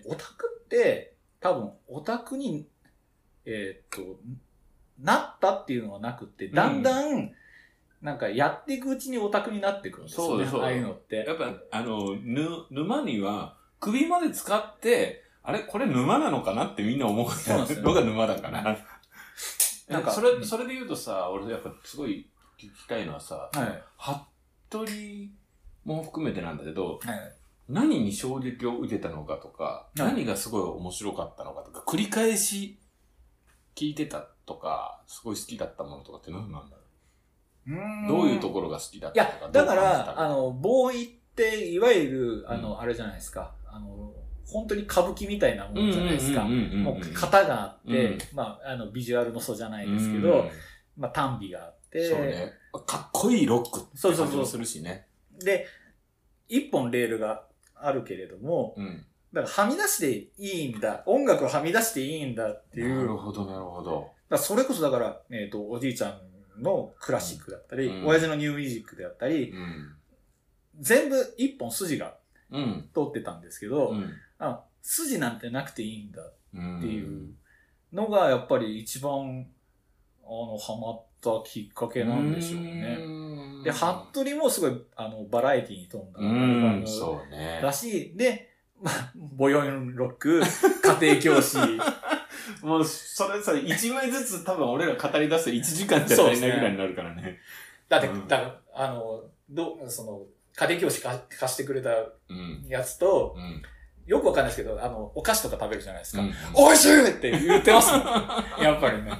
[0.06, 2.68] オタクって、多分、オタクに、
[3.44, 4.20] えーっと、
[4.98, 7.32] なったっていうのはなくて、だんだん、
[8.02, 10.46] なんかやっていくうちにオタクになってくるんですよね。
[10.46, 11.26] そうああいうのってー。
[11.26, 18.62] やっぱ、あの、ぬ、沼には、首まで使って、あれこれ沼なのかなってみんな思うのが沼だから。
[18.62, 19.00] なんか
[19.88, 23.82] なんか、それ、それで言うとさ、俺やっぱすごい聞きたいのはさ、はい。
[24.68, 24.90] 服部
[25.84, 27.39] も含めてなんだけど、はい。
[27.72, 29.98] 何に衝撃を受けたのかとか、はい。
[29.98, 32.78] 何がすごい面白かったのかとか、繰り返し
[33.76, 36.82] 聞いてたとか、すごい好きだったものとかって何なんだろ
[38.06, 38.08] う？
[38.08, 43.54] どういうところが好きだっいやたとか、、だかどう感じたら、あの、ボーイって、いわゆる、あの、あれじゃないですか。
[43.66, 44.12] あの、
[44.46, 46.42] 本当に歌舞伎みたいなもんじゃないですか。
[46.42, 46.82] うんうんうんうんうん。
[46.82, 48.18] もう型があって、うん。
[48.34, 50.50] まあ、あの、ビジュアルの素じゃないですけうどん、
[50.96, 52.52] まあ、単美があって、そうね。
[52.86, 55.06] かっこいいロックってそうそうそう感じもするしね。
[55.38, 55.66] で、
[56.48, 57.44] 一本レールが
[57.82, 59.04] あるけれども、うん。
[59.32, 64.10] だからはみ出していいんだ、音楽をはみ出していいんだっていう、なるほど、なるほど。
[64.28, 66.08] らそれこそだから、えっ、と、おじいちゃ
[66.58, 69.94] んのクラシックだったり、うん親父のニューミュージックであったり、うん。
[70.78, 72.16] 全部一本筋が
[72.50, 72.88] うん。
[72.92, 74.10] 通ってたんですけど、うん。
[74.38, 77.34] あ筋なんてなくていいんだっうんていう
[77.92, 79.46] のが、やっぱり一番、
[80.24, 82.72] あの、ハマったきっかけなんでしょうね。
[82.72, 82.96] ね
[83.62, 87.60] で、服部もすごい、あの、バラエティに富んだうん、ムそうね。
[87.62, 88.50] だし、で、
[88.82, 90.40] まあ、ボヨンロック、
[91.00, 91.58] 家庭教師、
[92.62, 97.38] もう、それさ、一枚ずつ多分俺ら語り出す1時間じゃ足りないぐらいになるからね。
[97.88, 100.22] だって、うんだあの、どう、その、
[100.56, 101.90] 家庭教師か貸してくれた
[102.28, 102.64] うん。
[102.68, 103.62] やつと、うん。
[104.06, 106.22] よくわかんないですけど、あの、お菓子とか食べるじゃないですか。
[106.22, 108.02] うん美味しいって言ってますもん。
[108.62, 109.12] やっぱりね。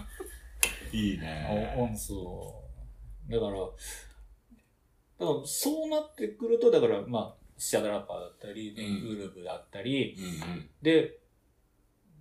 [0.93, 1.95] いいおね。
[1.97, 2.63] そ
[3.29, 3.33] う。
[3.33, 3.53] だから、
[5.21, 10.71] だからそうなってくると、だから、まあ、シャダラッパーだったり、ネうんングルブだったり、うんうん。
[10.81, 11.19] で、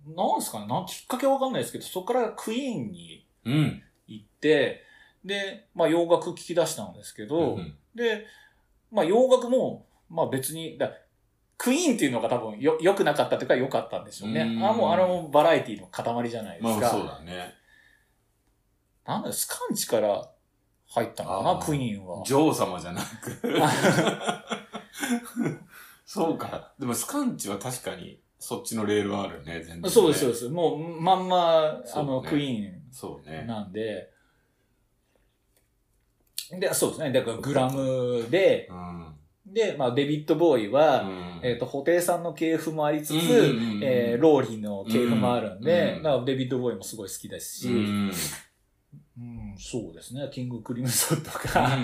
[0.06, 3.82] なんですかね、なんきっかけわかんないですけど、そこからクイーンにうん。
[4.06, 4.82] 行って、
[5.24, 8.26] で、まあ洋楽聴き出したんですけど、うんで、
[8.92, 10.92] まあ洋楽も、まあ別に、だ
[11.56, 14.42] クイーンっていうのが多分よ、良くなかったというか良かったんでしょうね。
[14.42, 16.80] うんあもうあのバラエティの塊じゃないですか。
[16.80, 17.54] まあそうだね。
[19.06, 20.30] なんだスカンチから
[20.90, 22.22] 入ったのかな、クイーンは。
[22.24, 23.40] 女王様じゃなく。
[26.04, 26.72] そうか。
[26.78, 29.88] でもスカンチは確かにそっちのレールはあるね、全然、ね。
[29.88, 30.48] そうです、そうです。
[30.48, 33.44] もう、まんま、あの、クイーンそうね。
[33.46, 34.10] なんで、
[36.58, 37.12] で、そうですね。
[37.12, 39.14] だからグラムで、うん。
[39.46, 43.20] で、まあデビッド・ボーイは、うんえっ、と、布袋さんの系譜もありつつ、うん
[43.82, 48.12] えーローリーの系譜もあるんで、うんだからデビッド・ボーイもすごい好きですし、ううん、ん。
[49.60, 50.28] そうですね。
[50.32, 51.78] キング・クリムソンとうんか。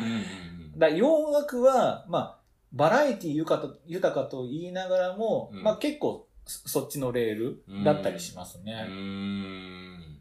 [0.79, 2.39] だ洋楽は、まあ、
[2.73, 8.83] バラエティ豊かと豊かと言いながらも、うんまあ結構そそっちのレールだったりしますうね。
[8.83, 10.21] ん。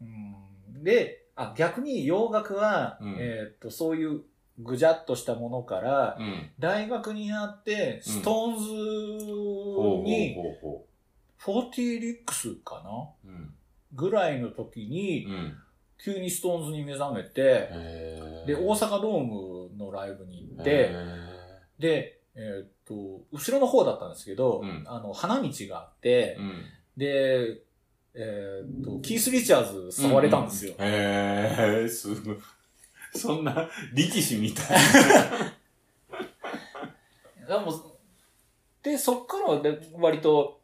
[0.00, 4.22] うんで、あ、逆に洋楽は、うんえっ、と、そういう
[4.58, 6.50] ぐじゃっとしたものから、うん。
[6.58, 8.64] 大学になって、ストーンズ
[10.10, 10.36] に、
[11.36, 12.82] Forty Licks か
[13.24, 13.30] な？
[13.30, 13.34] う。
[13.34, 13.54] うん。
[13.94, 15.54] ぐらいの時に、うん。
[16.02, 17.68] 急にストーンズに目覚めて、
[18.46, 20.94] で、大阪ドームのライブに行って、へ
[21.78, 26.64] で、えーっと、後ろの方だったんですけど、うんあの、花道があってー、うん。
[26.96, 27.60] で、
[28.14, 30.74] えーっと、キース・リチャーズ触れたんですよ。
[30.78, 32.36] へえ、すごい。
[33.14, 34.66] そんな力士みたい
[37.48, 37.74] でも
[38.82, 40.59] で、そっからで割と、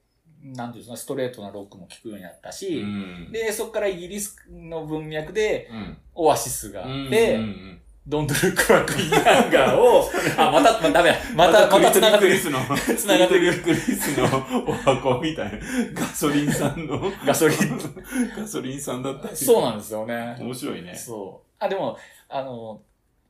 [0.55, 2.89] なんていうんですか、ストレートなロックも聴くようになったし、な。
[2.89, 3.33] ん。
[3.33, 5.99] で、そっからイギリスの文脈で、うん。
[6.15, 11.17] オアシスがあうんって、うんうんドントルックバックインガンガーを、 あ、また、まダメだ。
[11.35, 12.31] また、また繋がってる。
[12.31, 12.61] クリスの、
[12.97, 13.63] 繋がってる。
[13.63, 14.25] クリスの
[14.69, 15.59] お箱みたいな。
[15.93, 17.59] ガソリンさんの、ガソリン。
[18.39, 20.37] ガソリンさんだったりそうなんですよね。
[20.39, 20.95] 面白いね。
[20.95, 21.51] そう。
[21.59, 22.81] あ、でも、あの、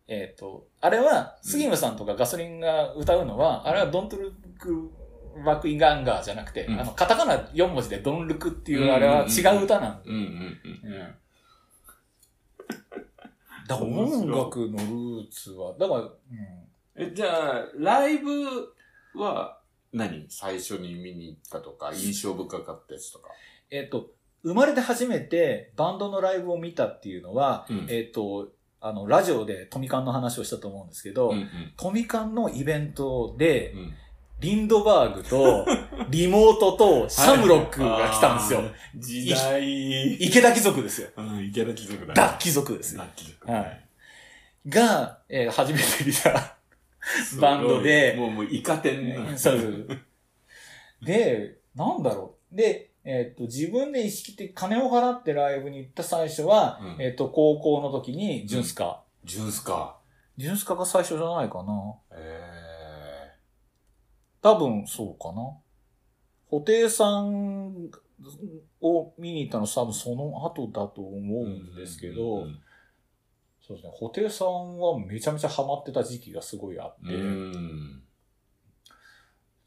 [0.09, 4.91] えっ、と、あれは、杉村さんとかガソリンが歌うのは、あれはドントルク
[5.45, 6.81] バックインガンガーじゃなくて、うん。
[6.81, 10.11] あの、カタカナ4文字でドンルクっていうあれは違う歌なんで。
[10.11, 10.23] うんうん
[10.85, 10.93] うん。
[10.93, 11.15] うん。
[13.69, 16.11] だから音楽のルーツは、だから、うん。
[16.97, 18.31] え、じゃあ、ライブ
[19.19, 19.59] は
[19.93, 20.27] 何？
[20.29, 23.29] 最初に見に行ったとか、印象深かったやつとか。
[23.71, 24.11] えっ、と、
[24.43, 27.87] 生まれて初めてバンドのライブを見たっていうのは、うん。
[27.89, 28.49] えっ、と、
[28.81, 31.73] あの、ラジオでトミカンの話をしたと思うんですけど、うんうん。
[31.77, 33.95] トミカンのイベントで、うん
[34.41, 35.67] リンドバーグと、
[36.11, 38.61] リモートと、シャムロックが来たんですよ。
[38.61, 39.01] あー。
[39.01, 40.15] 時代。
[40.15, 41.09] 池田貴族ですよ。
[41.17, 42.15] うん、池田貴族だね。
[42.15, 43.01] ダッ貴族ですよ。
[43.01, 43.51] ダッ貴族。
[43.51, 43.89] はい。
[44.69, 46.57] が、えー初めて見た。
[47.41, 49.39] バンドでもう、もう、イカ天な。
[49.39, 49.87] そう
[51.03, 52.57] で、なんだろう。
[52.57, 59.05] で、えっ、と、自分で意識的金を払ってライブに行った最初は、うんえっ、と、高校の時に、ジュンスカ。
[59.25, 59.99] ジュンスか。
[60.37, 61.95] ジュンスカが最初じゃないかな。
[64.47, 65.57] え多分、そうかな。
[66.49, 67.91] 布袋さん
[68.81, 72.61] を見に行ったの多分その後だと思ーうんですけど、うん
[73.67, 78.03] そうですね、布袋さんはめちゃめちゃハマってた時期がすごいあって、うん。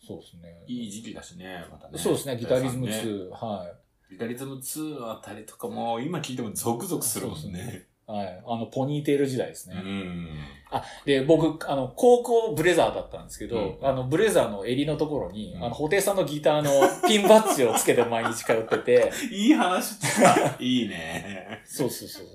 [0.02, 0.64] そうですね。
[0.68, 1.98] いい時期だしね、またね。
[1.98, 3.68] そうですね、ギタリズムね2、は
[4.10, 4.14] い。
[4.14, 7.89] ギタリズム2のあたりとかも、今聞いてもゾクゾクするもんね。
[8.12, 8.44] はい。
[8.44, 9.82] あの、ポニーテール時代ですうね。
[9.82, 10.28] ん。
[10.72, 20.56] あ、で、僕、あの、高校ブレザーだったんですけど、うんあの、ブレザーの襟のところに、うんあの、布袋さんのギターのピンバッジをつけて毎日通ってて、 いい話だ。
[20.60, 21.62] いいね。
[21.66, 22.26] そうそうそう。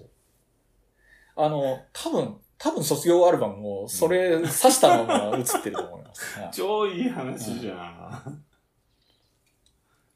[1.35, 6.39] あの、多分、多分卒業アルバムも、それ刺したまま映ってると思います。
[6.39, 8.45] はい超いい話じゃん。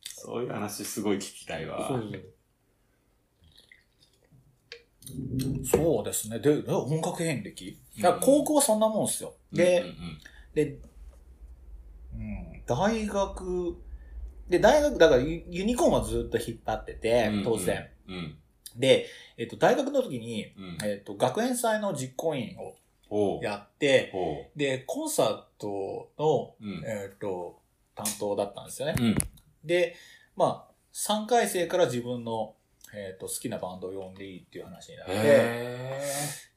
[0.04, 1.88] そういう話すごい聞きたいわ。
[1.88, 2.37] そうそう
[5.64, 6.38] そうですね。
[6.38, 7.78] で、で音楽遍歴？
[8.00, 9.34] だから高校はそんなもんですよ。
[9.52, 9.94] で、うんうん
[10.54, 10.78] で、
[12.16, 13.76] うん、大学、
[14.48, 17.88] で、大学、だからユユニコーンはずっと引っ張っててうん、当然。。
[18.08, 18.36] うん。
[18.76, 20.88] で、えっと、大学の時に、うん。
[20.88, 22.74] えっと、学園祭の実行委員を。
[23.42, 26.64] やって、ほで、コンサートの、う。
[26.64, 26.84] うん。
[26.84, 27.60] えっと、
[27.94, 28.94] 担当だったんですよね。
[28.98, 29.16] うん。
[29.64, 29.96] で、
[30.36, 32.54] まあ、3回生から自分の、
[32.94, 36.00] えっと、好きなバンドを呼んでいいっていう話になって、へ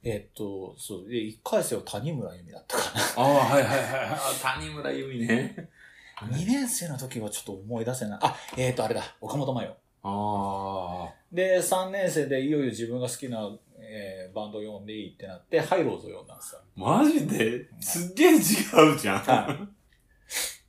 [0.04, 2.84] えっと、そう、で、1回生は谷村由美だったか
[3.16, 3.22] ー。
[3.22, 4.60] ああ、はいはいはいはい。
[4.60, 5.56] 谷村由美ね。
[6.22, 6.28] な。
[6.38, 8.20] 2年生の時はちょっと思い出せない。
[8.22, 9.76] あ、えっと、あれだ、岡本真代。
[10.04, 11.14] ああ。
[11.32, 16.62] で、3年生でいよいよ自分が好きな、えーバンドを呼んでいいってなって、ハイローズを呼んだんですよ。
[16.76, 17.66] マジで？
[17.82, 19.22] すっげえ違うじゃん。
[19.24, 19.68] は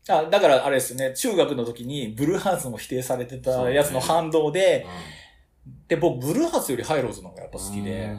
[0.08, 4.84] あ、だからあれですね、中学の時にブルーハーツも否定されてたやつの反動で、
[5.88, 8.10] で、僕、ブルーハーツよりハイローズの方がやっぱ好きで、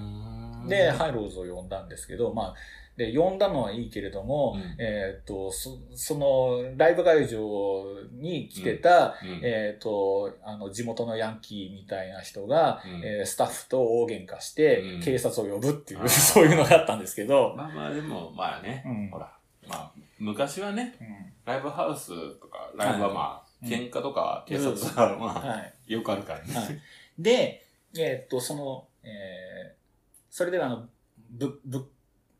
[0.67, 2.53] で、ハイローズを呼んだんですけど、まあ、
[2.97, 4.75] で、呼んだのはいいけれども、うん。
[4.77, 9.41] えーっと、そその、ライブ会場に来てた、うん。
[9.41, 13.03] えーっと、あの、地元のヤンキーみたいな人が、うん。
[13.03, 15.01] えースタッフと大喧嘩して、うん。
[15.01, 19.09] 警察を呼ぶっていう、 そういうのがあったんですけど、まあまあでも、まあね、うん。
[19.09, 19.31] ほら、
[19.67, 21.33] まあ、昔はね、うん。
[21.45, 25.93] ライブハウスとか、ライブはまあ、うん喧嘩とか警察はまあ、はい。
[25.93, 26.53] よくあるからね。
[26.53, 26.81] はい。
[27.19, 29.83] で、えーっと、その、えー
[30.33, 30.89] それであの、
[31.29, 31.85] ぶ、物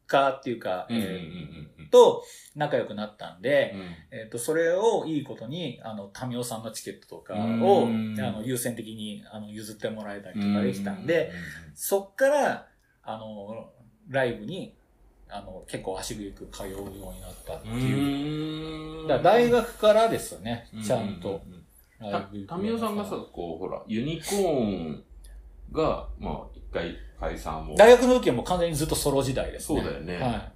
[0.07, 0.88] 価っていうか、
[1.91, 2.23] と
[2.55, 3.88] 仲良くなったんで、うんうん。
[4.21, 11.31] えっ、と、それをいいことに、あの、タミオさんのチケットとかを、うんあの、優先的に、あの、譲ってもらえたりうんとかできたんで、、
[11.75, 12.67] そっから、
[13.03, 13.69] あの、
[14.09, 14.73] ライブに、
[15.29, 19.03] あの、結構足ぐく通うようになったってういう。
[19.03, 19.07] ーん。
[19.07, 21.29] だ大学からですよねう、ちゃんと。
[21.29, 21.62] ううラたイブ行くように
[22.12, 25.04] なったタミオさんがさ、こう、ほら、ユニコーン
[25.72, 27.76] が、まあ、一回解散も。
[27.76, 29.82] 大学の時はもう完全にずっとソロ時代ですね。
[29.82, 30.52] そうだよねはい。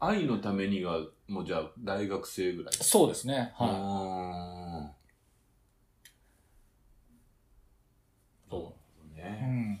[0.00, 2.74] 愛のためには、もうじゃあ、大学生ぐらい。
[2.74, 3.52] そうですね。
[3.56, 3.68] はい。
[3.68, 4.92] は
[8.50, 9.12] そうう。
[9.12, 9.80] うね。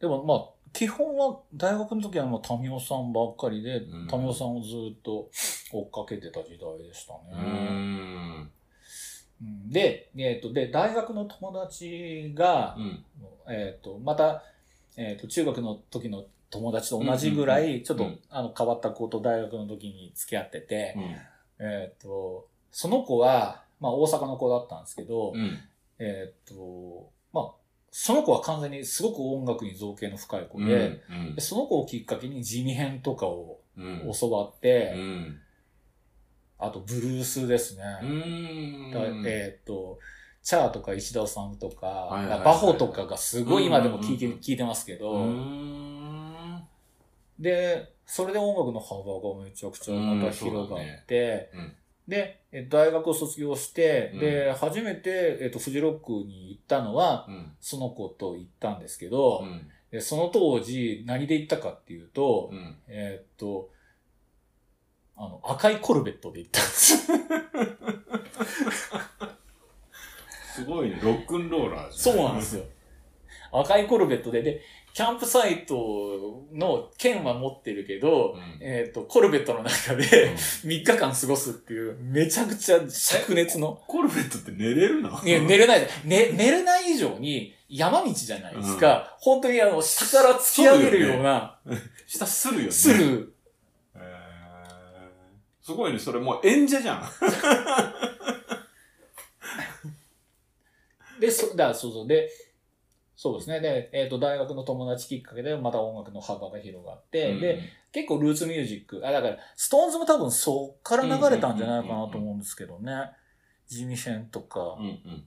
[0.00, 5.28] でもまあ、基本は大学の時はもう民生さんばっかりで、うん民生さんをずっと
[5.72, 7.42] 追っかけてた時代でしたうーね。
[7.42, 7.46] ん。
[7.46, 7.48] う
[8.44, 8.50] ん
[9.68, 13.04] で、えっ、と、で、大学の友達が、うん。
[13.48, 14.42] えっ、と、また、
[14.96, 20.94] えっ、と、中学の時の友達と同じぐらい、ちょっと、うんあの、変わった子と大学の時に付き合ってて、
[21.58, 21.66] うん。
[21.66, 25.58] えっ、と、その子は、まあ、大阪の子だったんですけど、うん。
[25.98, 27.50] えっ、と、まあ、
[27.90, 34.12] その子は完全にすごく音楽に造形の深い子で、うんでその子をきっかけに地味編とかをうん。
[34.18, 35.40] 教わって、うん。
[36.62, 37.82] あとブルースですね。
[39.26, 39.98] えっ、と、
[40.42, 45.26] チャーとか石田さんとか、はいはいはいバホとかがすごい今でも聞いて,、聞いてますけど。
[47.38, 51.50] で、それで音楽の幅がめちゃくちゃまた広がって、
[52.06, 57.52] で、え大学を卒業して、うんで、初めて、えっ、と、フジロックに行ったのは、うん。
[57.60, 59.68] その子と行ったんですけど、うん。
[59.90, 62.76] でその当時何で行ったかっていうと、うん。
[62.88, 63.70] えーっと、
[65.16, 67.18] あの、赤いコルベットで行ったんですよ。
[70.54, 71.00] すごいね。
[71.02, 72.64] ロックンローラーじそうなんですよ。
[73.52, 74.62] 赤いコルベットで、で、
[74.94, 83.82] キャンプサイトの券は持ってるけど、うんえーっと、コルベットの中で3日間過ごすっていう、めちゃくちゃ灼熱の。
[83.86, 85.22] コルベットって寝れるの？
[85.24, 89.16] いや、寝れないで、ね、寝れない以上に山道じゃないですか。
[89.18, 91.58] 本当にあの、下から突き上げるような、
[92.06, 92.70] 下するよね。
[92.70, 93.34] する。
[95.62, 95.98] すごいね。
[95.98, 97.02] それもう演者じゃん。
[101.20, 102.06] で、そ、だそうそう。
[102.08, 102.28] で、
[103.14, 103.60] そうですね。
[103.60, 113.12] で、えっ、と、大学の友達きっかけでまた音楽の幅が広がって、で、結構ルーツミュージック、あ、だから、ストーンズも多分そっから流れたんじゃないかなと思うんですけどね。
[113.68, 115.26] ジミヘンとかうん、うん。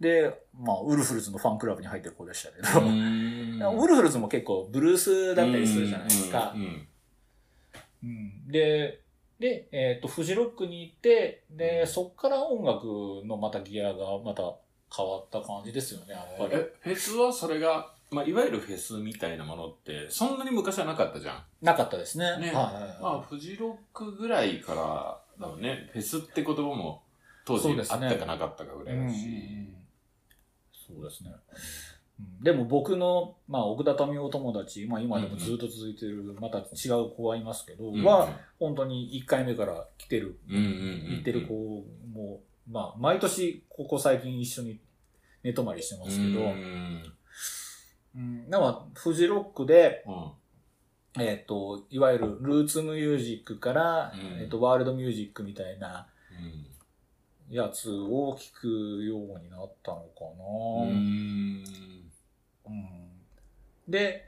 [0.00, 6.58] で、まあ、ウルフルズのファンクラブに入ってる子でしたけど、う ウんルフルズも結構ブルースだったりするじゃないですかう。
[6.58, 6.88] ん
[8.02, 9.02] うんで、
[9.40, 14.42] で、えっ、と、フジロックに行って、で、うんそっから音楽のまたギアがまた
[14.94, 16.60] 変わった感じですよね、やっぱり。
[16.60, 21.44] え、フェスはそれが、まあ、いわゆるフェスみたいなものって、そんなに昔はなかったじゃん。
[21.62, 22.24] なかったですね。
[22.38, 27.02] ねはいはいはいまあ、フジロックぐらいから、だろうね、フェスって言葉も
[27.46, 29.74] 当時あったかなかったかぐらいだし。
[30.86, 31.30] そうですね。
[31.30, 31.99] うん
[32.42, 38.28] でも僕の、まあ、奥田民生友達、まあ今でもずっと続いてる、また違う子はいますけど、うんは、
[38.58, 40.38] 本当に1回目から来てる。
[40.48, 44.80] 行ってる子も、まあ、毎年、ここ最近一緒に
[45.42, 47.02] 寝泊まりしてますけど、うん
[48.16, 51.22] うん、なんか、フジロックで、うん。
[51.22, 54.40] えっ、と、いわゆるルーツミュージックから、うん。
[54.40, 57.54] えっ、と、ワールドミュージックみたいなうん。
[57.54, 58.68] やつを聞く
[59.04, 60.94] ようになったのかうな。
[62.70, 63.90] んうん。
[63.90, 64.26] で、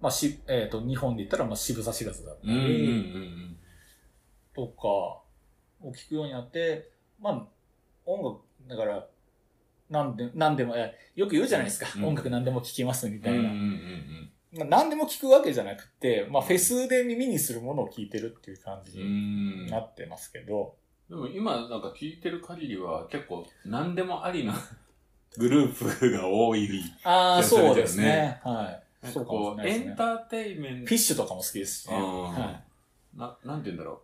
[0.00, 3.56] まあし、えっ、と、日本で言ったら、まあ、渋沢知らずだったうんうんうり、ん
[4.54, 7.46] とか、を聞くようになって、まあ、
[8.04, 9.06] 音楽、だから、
[9.90, 11.86] なんで、なんでも、えよく言うじゃないですか。
[11.96, 12.04] うん。
[12.06, 13.38] 音楽何でも聞きますみたいな。
[13.38, 19.66] うんうんうんまあ、何でも聞くわけじゃなくて、まあ、フェスで耳にするものを聞いてるっていう感じうにん。
[19.66, 20.76] なってますけど、
[21.08, 24.54] でも今なんか聞いてる限りは結構何でもありな
[25.36, 26.68] グループが多い。
[27.04, 28.40] ああ、そうですね。
[28.44, 29.08] はい。
[29.12, 30.14] そうこう、ねエンタ。
[30.14, 31.96] ーテインメントフィッシュとかも好きですしね。
[31.96, 32.60] うんは
[33.14, 34.02] な、なんて言うんだろ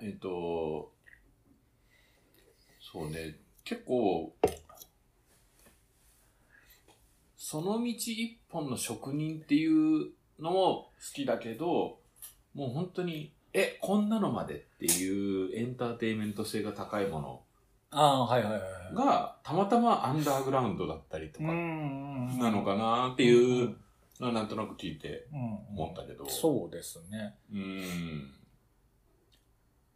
[0.00, 0.04] う。
[0.04, 0.92] えっ、と、
[2.80, 4.34] そうね、結構、
[7.36, 11.98] その道一本の職人っていうのも好きだけど、
[12.54, 17.43] もう本当に、え、こんなのまでっていうエンターテインメント性が高いものい。
[17.94, 18.94] ああ、はいはいはいはい。
[18.94, 23.76] が、たまたまアンダーグラウンドだったりとか、んなのかなっていう
[24.20, 26.28] のはなんとなく聞いてうん思ったけど。
[26.28, 27.36] そうですね。
[27.52, 28.32] うん。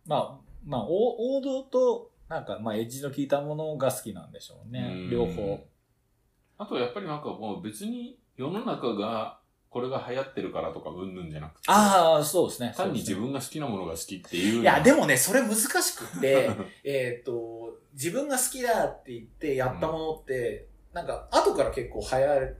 [0.07, 4.95] まあ、まあ、お王道と、なんか、まあ、エッジの効いたものが好きなんでしょうねう。
[5.09, 5.67] ん両方。
[6.59, 9.39] あとやっぱりなんかもう別に世の中が
[9.71, 12.73] これが流行ってるからとかうんぬんじゃなくて、ああ、そうですね。
[12.77, 14.63] 単に自分が好きなものが好きっていう。
[14.63, 16.51] いや、でもね、それ難しくって、
[16.85, 22.57] えっと、自分が好きだって言ってやったものって、なんか、後から結構流行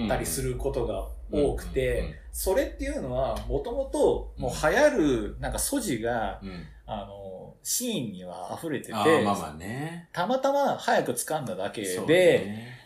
[0.00, 9.04] もったりすることが多くうんて、それっていうのは、もともと、もう流行る、なんか素地が、うんうんうんあの、シーンには溢れてて、まあ
[9.34, 10.08] まあね。
[10.12, 12.78] たまたま早く掴んだだけで、ね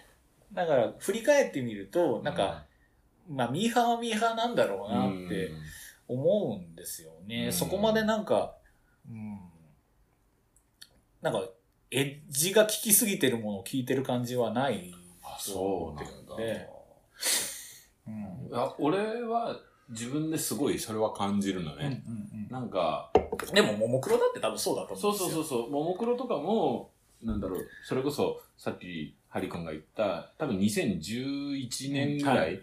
[0.52, 2.64] だから振り返ってみると、なんか、、
[3.30, 5.52] まあ、ミーハーはミーハーなんだろうなって
[6.08, 7.46] 思うんですよね。
[7.46, 8.56] うんそこまでなんか、
[9.08, 9.38] うん、
[11.22, 11.48] なんか、
[11.92, 14.92] エッジが効きすぎてるものを聞いてる感じはない。
[15.22, 16.36] あ、そうなんだ。
[16.36, 16.68] で
[18.06, 18.48] うん。
[18.48, 22.02] いや俺は自分ですごいそれは感じるのうんうんね。
[22.06, 23.12] うんなんか、
[23.54, 25.44] でも、ももクロだって多分そうだとそう思うんですよ。
[25.44, 26.90] そうそうそう、ももクロとかも、
[27.22, 32.60] なんだろう、それこそさっきハリ君が言った、多分2011年ぐらい。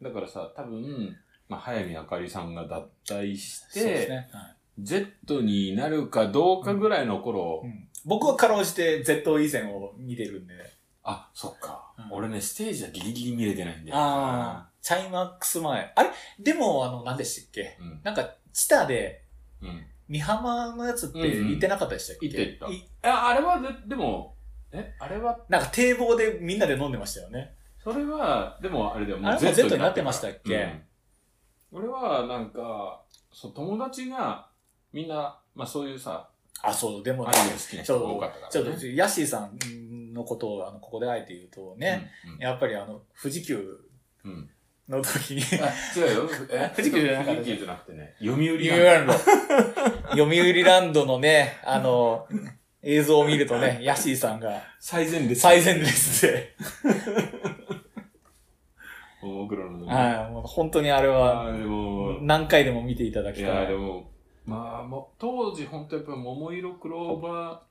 [0.00, 1.16] だからさ、多分、
[1.48, 4.28] まあ、早見あかりさんが脱退して、ね。
[4.32, 10.54] はい Z になるかどうかぐらいの頃、うん僕はかろうじて Z 以前を見てるんで。
[11.02, 14.50] あ、そっか、うん俺ね、ステージはギリギリ見れてないんだよあな。
[14.52, 15.92] あ、チャイマックス前。
[15.94, 16.10] あれ？
[16.38, 17.76] でも、あの、何でしたっけ？
[17.78, 18.00] うん。
[18.02, 19.24] なんか、チタで、
[19.60, 19.84] うん。
[20.08, 22.66] 美浜のやつって言ってなかったでしたっけ、言ってた。
[22.68, 24.34] いあ、あれはで、でも、
[24.72, 27.54] え、あれは、なんか堤防でみんなで飲んでましたよね。
[27.82, 30.54] それは、でもあれだよ、あれも Z になってましたっけ？
[30.54, 30.82] うん
[31.72, 33.00] 俺は、なんか、
[33.32, 34.48] そう、友達が、
[34.92, 36.28] みんな、まあそういうさ、
[36.62, 38.76] あ、そう、でもねアニメ好きな人が多かったから、ちょっね。
[38.76, 42.42] と、ヤッシーさんのことを、あの、ここであえて言うとね、うん。
[42.42, 43.56] やっぱりあの、富士急
[44.24, 44.32] うん。
[44.32, 44.50] うん
[44.88, 46.30] の時に、あ、違うよ。
[46.50, 46.68] え？
[46.74, 49.12] 富士急じゃなかった富士急じゃなくてね、読売ランド。
[50.10, 52.26] 読売ランドのね、あの、
[52.82, 54.62] 映像を見るとね、ヤッシーさんが。
[54.78, 55.40] 最前列。
[55.40, 56.56] 最前列で、
[59.22, 59.94] ももクロのね。
[59.94, 61.52] はい、もう本当にあれは、
[62.22, 63.54] 何回でも見ていただきいたい。
[63.64, 64.10] や、でも、
[64.46, 67.62] まあ、もう当時本当やっぱ桃色クローバ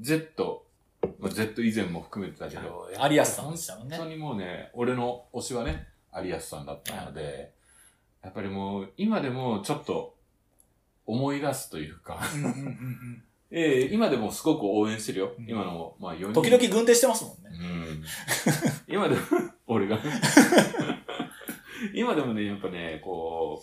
[0.00, 0.64] Z、
[1.18, 3.96] まあ、Z 以前も含めてたけど、有安さんでしたもんね。
[3.96, 7.52] 本当にもうね、俺の推しはね、有安さんだったので、
[8.22, 10.14] やっぱりもう、今でもちょっと
[11.04, 12.20] 思い出すというか、
[13.52, 15.32] うんうんうんうんええ今でもすごく応援してるよ。
[15.38, 16.42] うん今の、まあ4人。
[16.42, 17.50] 時々軍手してますもんね。
[17.60, 18.04] うん。
[18.88, 19.20] 今でも、
[19.66, 19.98] 俺が。
[21.94, 23.62] 今でもね、やっぱね、こ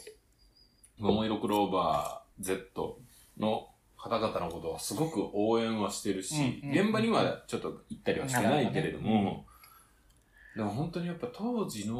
[0.99, 2.99] う、桃色クローバー Z
[3.37, 9.45] の方々のことはすごく応援はしてるし、うんうん現場にはちょっと行ったりはしてないけれども、
[10.59, 11.93] でも本当にやっぱ当時の、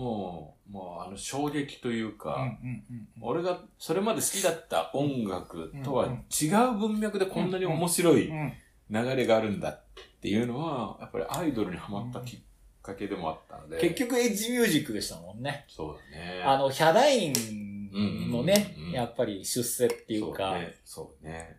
[0.70, 8.53] もうあの衝撃というか、うんうんうんうん俺がそれまで好きだった音楽とは違う文脈でこんなに面白いうん
[8.91, 9.82] 流れがあるんだっ
[10.22, 12.39] ていうのは、やっぱりアイドルにハマったきっ
[12.82, 13.80] かけでもあったので。
[13.80, 15.66] 結局エッジミュージックでしたもんね。
[15.68, 16.43] そうだね。
[16.43, 20.74] あの、ヒャダインのねうんうんうん、やっぱり出世っていうか、そうね。
[20.86, 21.57] そうね。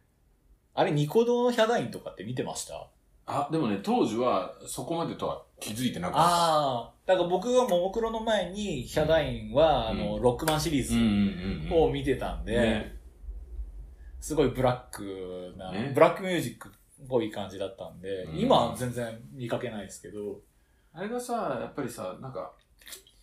[0.74, 2.88] あれニコ動のヒャダインとかって見てました？
[3.26, 6.20] あ、でもね、当時はそこまでとは気づいてなかった。
[6.20, 6.92] ああ。
[7.06, 11.74] だから僕がももクロの前にヒャダインは、うんあの、ロックマンシリーズ。
[11.74, 12.96] を見てたんで、ね
[14.20, 20.40] すごいブラックな、ねブラックミュージックっぽい感じだったんで、うん今は全然見かけないですけど、
[20.92, 22.52] あれがさ、やっぱりさ、なんか、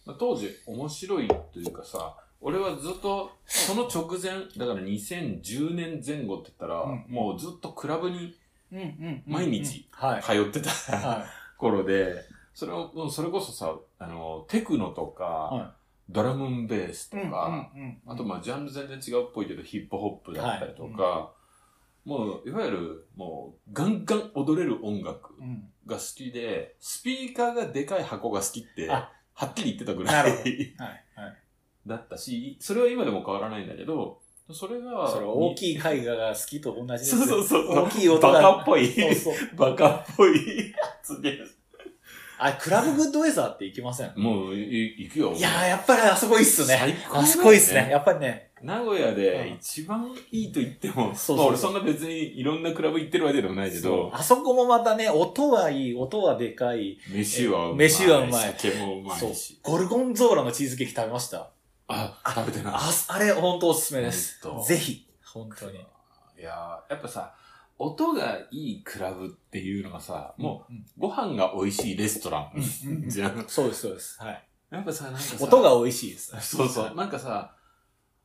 [0.05, 8.35] まあ当時面白いというかさ、俺はずっと、その直前、だから2010年前後って言ったら、うんもうずっとクラブに
[8.71, 10.23] うんうん毎日はい。
[10.23, 11.25] 通ってたは
[11.57, 12.13] 頃で、
[12.57, 15.75] それを、それこそさ、あの、テクノとか、は
[16.09, 17.21] ドラムンベースとい。
[17.29, 21.33] か、うんうんうんあと、まあ、ジャンル全然違うっぽいけど、ヒップホップだったりとか、
[22.03, 30.33] もう、いわゆる、もう、ガンガン踊れる音楽うんが好きで、スピーカーがでかい箱が好きって、はあっきり言ってたぐらいはい。
[30.33, 31.37] はい。
[31.85, 34.19] だったし、それは今でも変わらないんだけど、
[34.51, 35.77] それが、それ大きいい。
[35.77, 37.85] 絵画が好きと同じですそうそうそう。
[37.85, 38.41] 大きい音が。
[38.41, 38.91] バカっぽい。
[38.91, 39.33] そうそう。
[39.55, 41.56] バカっぽいやつです。
[42.39, 44.13] あ、クラブグッドウェザーって行きません？
[44.15, 45.33] もう、い行くよ。
[45.33, 46.77] いやー、やっぱりあそこいいっすね。
[46.79, 47.89] 最高ねあそこいいっすね。
[47.91, 48.51] やっぱりね。
[48.61, 56.97] 名古屋で一番いいと言っても、そうそうそうまあ俺そんな別にいろんなクラブ行ってるわけでもないけど、あそこもまたね、音はいい、音はでかい。
[57.11, 57.87] 飯はうまい。
[57.87, 59.59] 飯はうまい酒もうまそういし。。
[59.61, 61.51] ゴルゴンゾーラのチーズケーキ食べました？
[61.87, 62.73] あ、食べてない。
[62.75, 65.07] あ、あれ、本当おすすめですぜひ。
[65.23, 65.77] 本当に。
[65.77, 67.33] いやーやっぱさ、
[67.79, 73.45] 音がいいクラブっていうのがさ、もうご飯が美味しいレストランじゃん。
[73.47, 74.21] そうです、そうです。
[74.21, 74.47] はい。
[74.71, 76.35] やっぱさ、なんかさ、音が美味しいです。
[76.41, 76.95] そうそう。
[76.95, 77.55] なんかさ、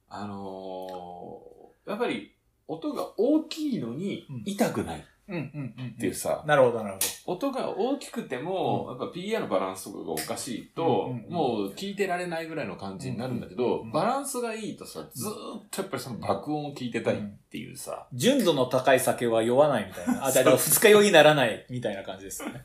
[0.08, 2.34] あのー、やっぱり
[2.68, 5.94] 音が大きいのにうん痛くないっうんうんうん。
[5.98, 15.32] ていうさ、なるほど、なるほ音が大きくても、やっぱ PA のバランスとかがおかしいと、もう聞いてられないぐらいの感じになるんだけど、バランスがいいとさ、ずーっ
[15.70, 17.18] とやっぱりその爆音を聞いてたいっ
[17.50, 18.18] ていうさ、ど。
[18.18, 20.26] 純度の高い酒は酔わないみたいな。
[20.26, 22.64] あ、じゃあ、二日酔いにならないみたいな感じですよね。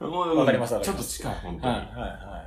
[0.00, 1.74] わかりますわかちょりますっと近い、本当に。
[1.74, 2.44] はい、はい、は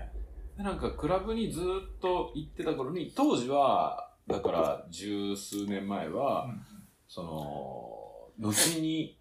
[0.56, 0.58] い。
[0.58, 6.54] でなんかクラブにずーっと行ってた頃に、当時は、だから十数年前は、
[7.08, 9.19] その、後に、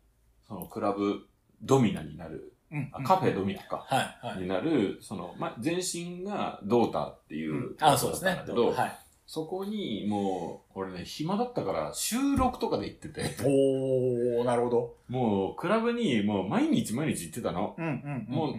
[0.49, 1.26] そのクラブ
[1.62, 3.84] ドミナになるうんあカフェドミノか。
[3.88, 4.42] はい、はい。
[4.42, 8.34] になる、その、ま、全身がドータっていう、あ、そうですね。
[8.36, 8.99] だけど、はい。
[9.26, 14.96] そこにもう、俺ね、暇だったから収録とかで行ってて、おー、なるほど。
[15.09, 17.74] もう、クラブにもう毎日毎日行ってたの。
[17.78, 18.34] うんうんうん。
[18.34, 18.55] もう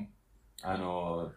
[0.63, 1.31] あの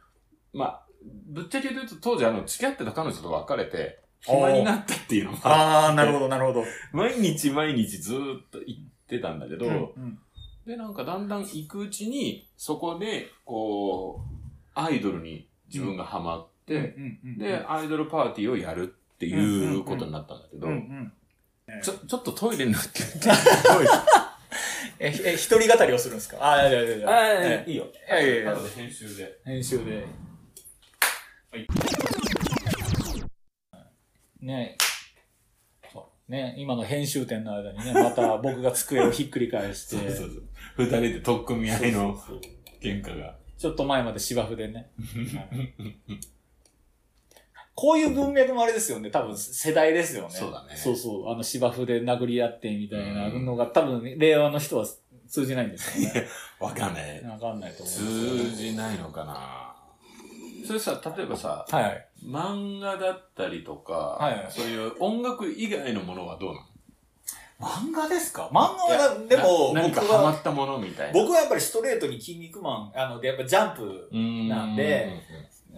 [0.54, 0.86] ー、まあ、
[1.26, 6.64] ぶっちゃけ言うと当時あの、付き合ってた彼女と別れて、暇になったっていうのが、あー、なるほど、なるほど。
[6.92, 10.18] 毎日毎日ずーっと行ってたんだけど、うん
[10.66, 14.28] で、なんかだんだん行くうちに、そこで、こう、
[14.74, 16.94] アイドルに自分がハマって、
[17.38, 18.84] で、アイドルパーティーをやる
[19.14, 20.68] っていうことになったんだけど。
[21.82, 23.06] ちょ、ちょっとトイレになってる。
[24.98, 26.36] え、ひえ、一人語りをするんですか？
[26.40, 27.64] あー、いやいやいや。
[27.66, 27.84] いいよ。
[27.86, 29.40] いやいやいや編集で。
[29.44, 30.04] 編集で。
[31.50, 31.66] はい。
[34.40, 34.76] ね
[36.28, 40.48] ね、今の編集点の間にね、また僕が机をひっくり返して、 そうそうそう。
[40.76, 42.16] 二人で取っ組み合いの
[42.80, 43.36] 喧嘩が。
[43.58, 44.90] ちょっと前まで芝生でね。
[47.74, 49.10] こういう文脈もあれですよね。
[49.10, 50.30] 多分世代ですよね。
[50.30, 51.32] そうだねそうそう。
[51.32, 54.86] あの芝生で殴り合ってみたいなのが、多分令和の人は
[55.28, 56.26] 通じないんですよね。
[56.60, 57.24] わかんない。
[57.24, 57.94] わかんないと思う。
[57.94, 59.74] 通じないのかな
[60.66, 62.08] それさ、例えばさ、はいはい。
[62.24, 66.66] 漫画だったりとか、はいはいそういう音楽以外のものはどうなの？
[67.62, 68.48] 漫画ですか？
[68.52, 71.12] 漫画は、でも、僕は、かハマったものみたいな。
[71.12, 74.08] 僕はやっぱりストレートに筋肉マン、あの、でやっぱジャンプ、
[74.48, 75.10] なんで、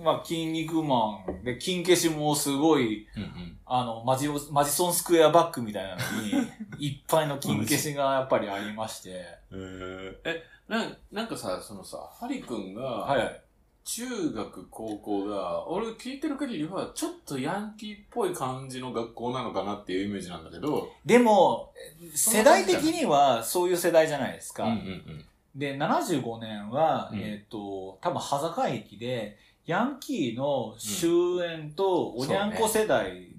[0.03, 6.30] まあ、筋肉マンで、金消しもすごい、うんうんあの、マジオマジソンスクエアバッグみたいなのに、
[6.78, 9.11] いっぱいの金消しがやっぱりありまして。
[9.53, 13.41] えーえ、なんなんかさ、そのさ、ハリ君が、はいはい。
[13.85, 21.72] 中学、高校が、俺聞いてる限りは、ちょっとヤンキーっぽい感じの学校なのかなっていうイメージなんだけど、でも、
[22.14, 24.64] 世代的にはそういう世代じゃないですか。
[24.64, 25.24] うんうん
[25.55, 33.37] で、75年は、うんえっ、と、多分、羽坂駅で、ヤンキーの終焉とおにゃんこ世代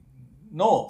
[0.54, 0.88] の。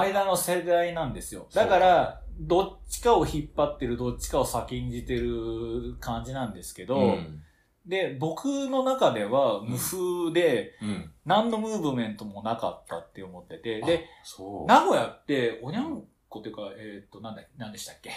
[0.00, 1.46] 間の世代なんですよ。
[1.54, 7.42] だから、どっちかを引っ張ってる、どっちかを先んじてる感じなんですけど、うん。
[7.86, 11.12] で、僕の中では無風で、うん。
[11.24, 14.66] 何のムーブメントもなかったって思ってて、で、あ、そう。
[14.66, 18.10] 名古屋って、おにゃんこっていうか、えっ、と、なんだ、なんでしたっけ？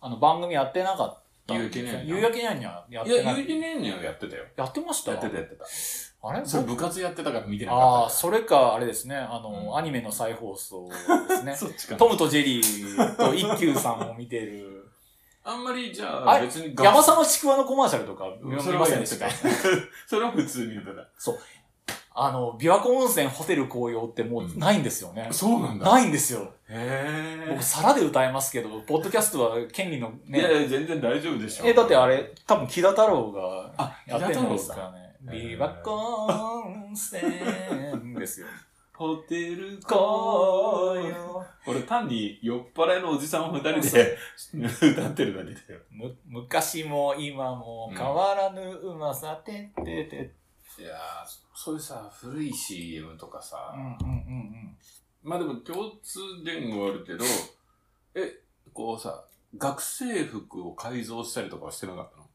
[0.00, 1.54] あの、番組やってなかった。
[1.54, 4.44] 夕焼けにゃんにゃん夕焼けにゃんにゃんやっいや、てなゆうきねんにはやってたよ。
[4.56, 5.10] やってました？
[5.10, 5.64] やってたやってた。
[6.28, 6.46] あれ？
[6.46, 8.10] それ部活やってたから見てなかああ、った。
[8.14, 9.16] それか、あれですね。
[9.16, 10.88] あの、うんアニメの再放送
[11.28, 11.54] ですね。
[11.58, 14.81] そっちかなトムとジェリーと一休さんを見てる。
[15.44, 19.58] あんまり、じゃあ別に学山佐のちくわのコマーシャルとか見それませんでしたはやってた。
[20.06, 21.08] それは普通にやってた。
[22.14, 25.28] あの、琵琶湖温泉ホテル紅葉ってもうないんですよね。
[25.32, 25.90] そうなんだ。
[25.90, 26.52] ないんですよ。
[26.68, 30.38] へ僕、皿で歌えますけど、ポッドキャストは権利のえ。
[30.38, 30.58] いやね。
[30.60, 31.64] いや、全然大丈夫でしょ。
[31.66, 35.16] え、だってあれ、多分木田太郎があ、やってるんですかからね。
[35.24, 38.46] 琵琶湖温泉ですよ。
[39.02, 41.44] ホテル紅葉。
[41.66, 44.16] 俺単に酔っ払いのおじさんを二人で
[44.80, 45.80] 歌ってるだけだよ。
[45.90, 50.32] む、昔も今も変わらぬうまさ、てってって。
[50.80, 50.98] いやー、
[51.52, 54.76] そういうさ、古い CM とかさ、うんうんうんうん。
[55.24, 57.24] まあでも共通点はあるけど、
[58.14, 58.38] え、
[58.72, 59.24] こうさ、
[59.58, 62.28] 学生服を改造したりとかはしてなかったの？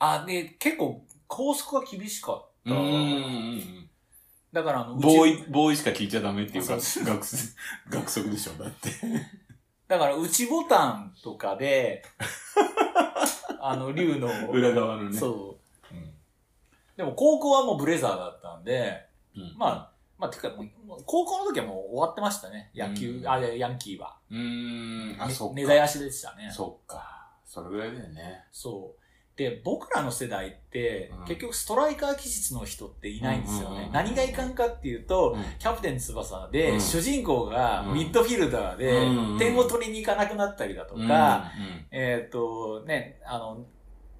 [0.00, 2.74] あ、で、結構、校則が厳しかった。
[2.74, 3.87] ん。
[4.52, 7.04] だから、あの、ボーイ、内ボーイしか聞いちゃダメっていうか、学生、
[7.90, 8.90] 学則でしょ、だって。
[9.86, 12.02] だから、内ボタンとかで、
[13.60, 15.18] あの、竜の、裏側のね。
[15.18, 15.58] そ
[15.92, 15.94] う。
[15.94, 16.14] うん。
[16.96, 20.50] でも、高校はもうブレザーだったんで、うんまあ、まあ、てか
[21.06, 22.72] 高校の時はもう終わってましたね。
[22.74, 24.18] 野球、うんあ、いやヤンキーは。
[24.30, 25.54] うーん、あ、ねそっか。
[25.54, 26.50] 根絶やしでしたね。
[26.52, 27.30] そっか。
[27.46, 28.44] それぐらいだよね。
[28.50, 28.97] そう。
[29.38, 31.24] で、僕らの世代って、うん。
[31.24, 33.88] 結局ストライカー気質の人っていないんですよね。
[33.92, 35.42] 何がいかんかっていうと、うん。
[35.60, 36.80] キャプテン翼で、うん。
[36.80, 37.94] 主人公がうん。
[37.94, 43.64] ミッドフィルダーで、うん点を取りに行かなくなったりだとか、うんえっ、と、ね、あの、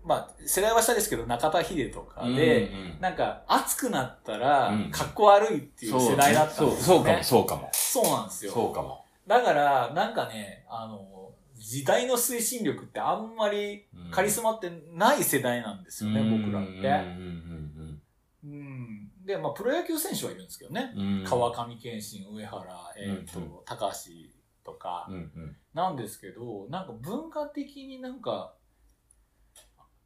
[0.04, 3.00] まあ、世代は下ですけど、中田秀とかうんで、うんうん。
[3.00, 7.14] なんか、熱くなったらうん、かっこ悪いっていう世代だったんですよ、ね。
[7.14, 8.52] そうそうかも、そうなんですよ。
[8.52, 9.04] そうかも。
[9.26, 16.88] だから、なんかね、あの、時代の推進力ってあんまりうんカリスマってない世代なんですよね、僕らっうんて。
[16.88, 18.00] うん
[18.44, 19.10] うん。
[19.26, 20.92] で、まあ、プロ野球選手はいるんですけどね。
[20.94, 21.24] うんうんうん。
[21.24, 24.12] 川上健信、上原、えっ、と、うんうん高橋
[24.64, 25.56] とかう、んうん。
[25.74, 28.54] なんですけど、なんか文化的になんか、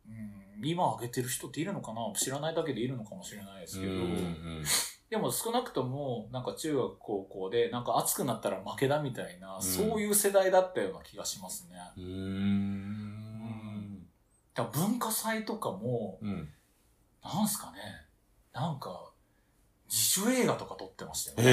[0.09, 2.01] うん、今挙げてる人っているのかな？
[2.17, 4.65] 知らないだけでいるのかもしれないですけど、うんうん
[5.13, 11.77] でも少なくとも、なんか中学、高校で、なんか熱くなったら負けだみたいな、んそういう世代だったような気がしますね。
[11.99, 14.07] うーん。
[14.73, 16.49] 文化祭とかも、うん。
[17.23, 18.07] なんすかね、
[18.55, 19.13] なんか、
[19.87, 21.45] 自主映画とか撮ってましたよね。
[21.45, 21.49] へ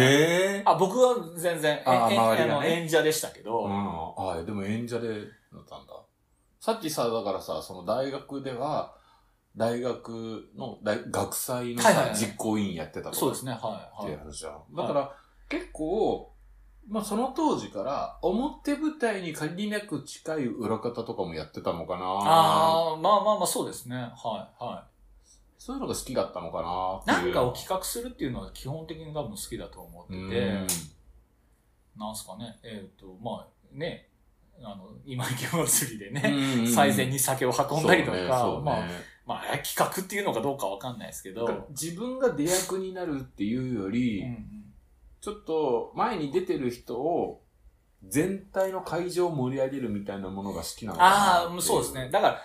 [0.59, 0.63] え。
[0.65, 4.13] あ、僕は全然、ああの演者でしたけど、うん。
[4.15, 5.09] あでも演者で
[5.51, 6.01] なったんだ。
[6.61, 8.95] さっきさ、だからさ、その大学では、
[9.55, 12.17] 大学の大学祭のさ、はいはいはい。
[12.17, 13.15] 実行委員やってたとか。
[13.15, 14.19] そうですね、はい、ってはい。
[14.19, 14.75] やるじゃん。
[14.75, 15.15] だから、
[15.47, 16.33] 結構、
[16.87, 22.05] まあその当時から表舞台に限りなく近い裏方とかもやってたのかな。
[22.05, 23.95] ああ、まあまあまあそうですね。
[23.95, 24.85] はい、は
[25.57, 27.13] そういうのが好きだったのかな。
[27.13, 30.29] なんかを企画するっていうのは基本的に多分好きだと思ってうん。
[30.29, 30.67] て、
[31.97, 34.07] なんすかね、えっ、と、まあね、
[34.63, 36.23] あの、今池祭りでね、
[36.59, 38.29] うん最前に酒を運んだりとか、ねね。
[38.29, 38.87] まあ、
[39.29, 44.59] まあ、企画っていうのかどうかわかんないですけど、自分が出役になるっていうより、うんうん
[45.21, 47.43] ちょっと前に出てる人を
[48.07, 51.09] 全体の会場を盛り上げるみたいなものが好きなのかな
[51.41, 52.09] ああ、そうですね。。
[52.09, 52.41] だから、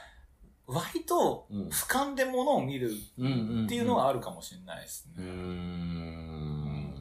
[0.67, 1.69] 割とうん。
[1.69, 5.15] 俯瞰で物を見るっていうのはあるかもしれないですね。
[5.19, 6.95] うーん。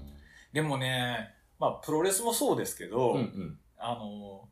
[0.53, 3.59] でもね、まあ、プロレスもそうですけど、うんうん。
[3.79, 4.47] あの、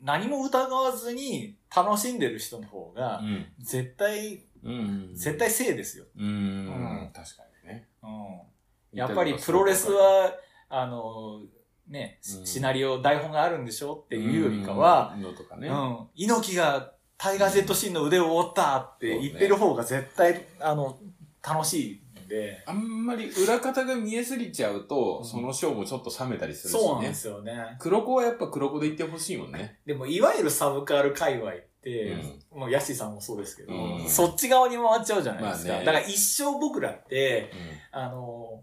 [0.00, 3.22] 何も疑わずに楽しんでる人の方が、
[3.58, 5.10] 絶対、うん。
[5.14, 6.04] 絶対正ですよ。
[6.16, 7.10] うーん。
[7.14, 7.88] 確かにね。
[8.02, 8.98] うん。
[8.98, 10.32] やっぱりプロレスは、
[10.68, 11.42] あの、
[11.88, 15.14] ね、うんシナリオ、台本があるんでしょっていうよりかは、
[15.48, 15.68] かね。
[15.68, 20.98] うん、猪木がタイガー・ジェット・シーンの腕を折ったって言ってる方が絶対、あの、
[21.46, 26.80] 楽しいんで、あんまり裏方が見えすぎちゃうと、うんそのショーもちょっと冷めたりするしね。
[26.80, 27.76] そうなんですよね。
[27.78, 29.80] 黒子はやっぱ黒子で言ってほしいもんね。
[29.86, 31.54] でも、いわゆるサブカル界隈っ
[31.84, 32.16] て、
[32.50, 35.72] もうヤッシーさんもそうですけど、うんそっち側に回っちゃうじゃないですか。
[35.72, 37.52] まあねだから一生僕らって、
[37.92, 38.62] あの、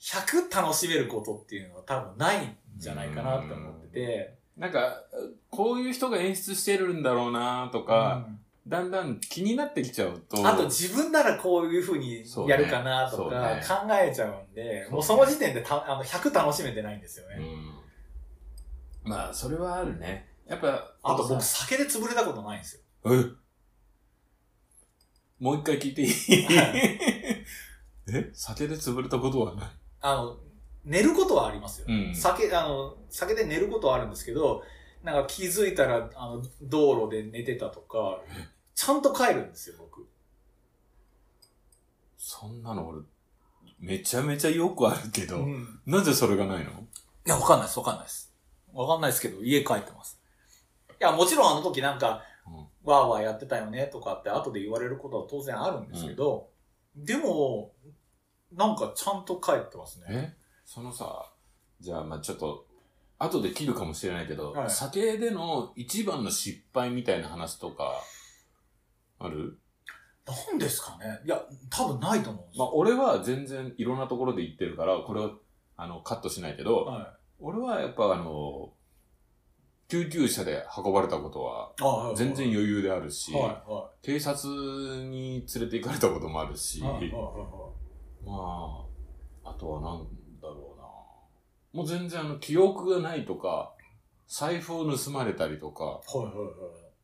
[0.00, 5.02] 100楽しめることっていうのは多分ないんじゃないかなって思ってて、なんか、
[5.50, 8.26] こういう人が演出してるんだろうなとか、
[8.66, 10.46] だんだん気になってきちゃうと。
[10.46, 17.36] あと自分ならこういう風にやるかなとかね考えちゃうんで、そうねもうその時点でたあの100楽しめてないんですよね。
[17.38, 17.42] う
[19.08, 19.10] ん。
[19.10, 20.26] まあ、それはあるね。
[20.48, 22.82] やっぱ、あと僕酒で潰れたことないんですよ。
[23.12, 23.32] え？
[25.38, 26.10] もう一回聞いていい？
[28.08, 28.30] え？
[28.32, 29.70] 酒で潰れたことはない？
[30.00, 30.38] あの、
[30.84, 31.86] 寝ることはありますよ。
[31.88, 34.62] うん酒、あの、酒で寝ることはあるんですけど、
[35.02, 38.20] なんか気づいたら、あの、道路で寝てたとか、
[38.74, 40.06] ちゃんと帰るんですよ、僕。
[42.16, 43.02] そんなの俺、
[43.78, 46.70] めちゃめちゃよくあるけど、うんなぜそれがないの？
[46.70, 46.74] い
[47.28, 48.32] や、わかんないです、わかんないです。
[48.72, 50.15] わかんないですけど、家帰ってます。
[51.00, 52.56] いや、もちろんあの時なんか、うん。
[52.90, 56.48] わーわーやってたよねとかって後で言われることは当然あるんですけど、
[56.94, 57.72] でも、
[58.52, 60.06] なんかちゃんと帰ってますね。
[60.08, 60.36] え？
[60.64, 61.32] そのさ、
[61.80, 62.66] じゃあ、まあちょっと、
[63.18, 64.70] 後で切るかもしれないけど、はい。
[64.70, 67.94] 酒での一番の失敗みたいな話とか、
[69.18, 69.58] ある？
[70.26, 71.20] なんですかね。
[71.24, 75.30] いや、多分ないと思うんですまあ俺は全然いろんなところで言ってるから、これは、
[75.76, 78.72] あの、カットしないけど、は俺はやっぱあの、
[79.88, 83.32] 救急車で運ばれたことは、全然余裕であるし、
[84.02, 84.48] 警察
[85.04, 86.90] に連れて行かれたこともあるし、ま
[89.44, 90.06] あ、あとはなん
[90.42, 90.86] だろうな。
[91.72, 93.72] もう全然あの、記憶がないとか、
[94.26, 96.26] 財布を盗まれたりとか、いはい。
[96.26, 96.56] はいはいはい。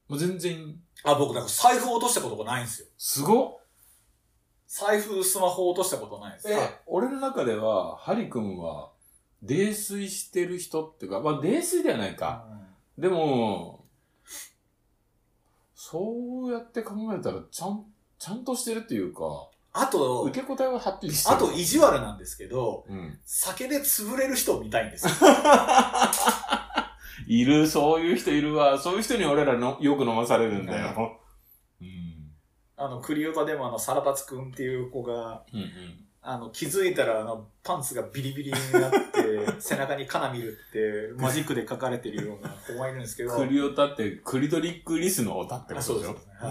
[0.09, 0.75] もう全然、
[1.05, 2.89] あ、僕なんか財布落としたことがないんですよ。
[2.99, 3.59] すごっ
[4.67, 6.51] 財布、スマホ落としたことないんです。
[6.51, 6.57] え、
[6.87, 8.91] 俺の中では、ハリ君は、
[9.43, 12.47] 泥酔してる人っていうか、まあ、泥酔ではないか。
[12.57, 12.62] うん
[12.99, 13.85] でも、
[15.75, 17.85] そうやって考えたら、ちゃん、
[18.19, 21.37] ちゃんとしてるっていうか、あと、受け答えははっきりしてる。
[21.37, 23.19] あと意地悪なんですけど、うん。
[23.25, 25.13] 酒で潰れる人を見たいんですよ。
[27.27, 28.79] いる、そういう人いるわ。
[28.79, 31.19] そういう人に俺らのよく飲まされるんだよ。
[31.81, 32.33] うん。
[32.77, 36.07] あの、クリオタでもあの、サラタツくんっていう子が、うんうん。
[36.25, 46.33] あの、気づいたら、あの、パンツがビリビリになって、背中にカナミルって、 マジックで書かれてるような子がいるんですけど、クリオタって、クリトリックリスの歌ってことでしょあそうですね。
[46.41, 46.51] は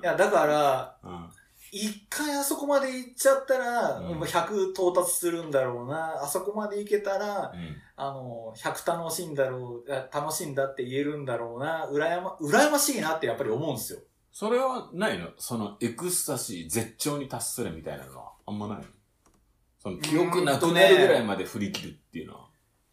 [0.00, 1.30] いや、だから、うん
[1.76, 4.06] 一回あそこまで行っちゃったら、うん。
[4.18, 7.76] もう100到達するんだろうな、あそこまで行けたら、うん。
[7.96, 13.98] あの、100楽しいんだろう、あ楽しいんだって言えるんだろうな、羨ま、羨ましいなってやっぱり思うんですよ。
[14.34, 15.28] それはないの？
[15.38, 18.84] そのエクスタシー、絶頂に達するみたいなのはあんまないの？
[19.78, 22.48] その記憶なくなるぐらいまで振り切るっていうのは。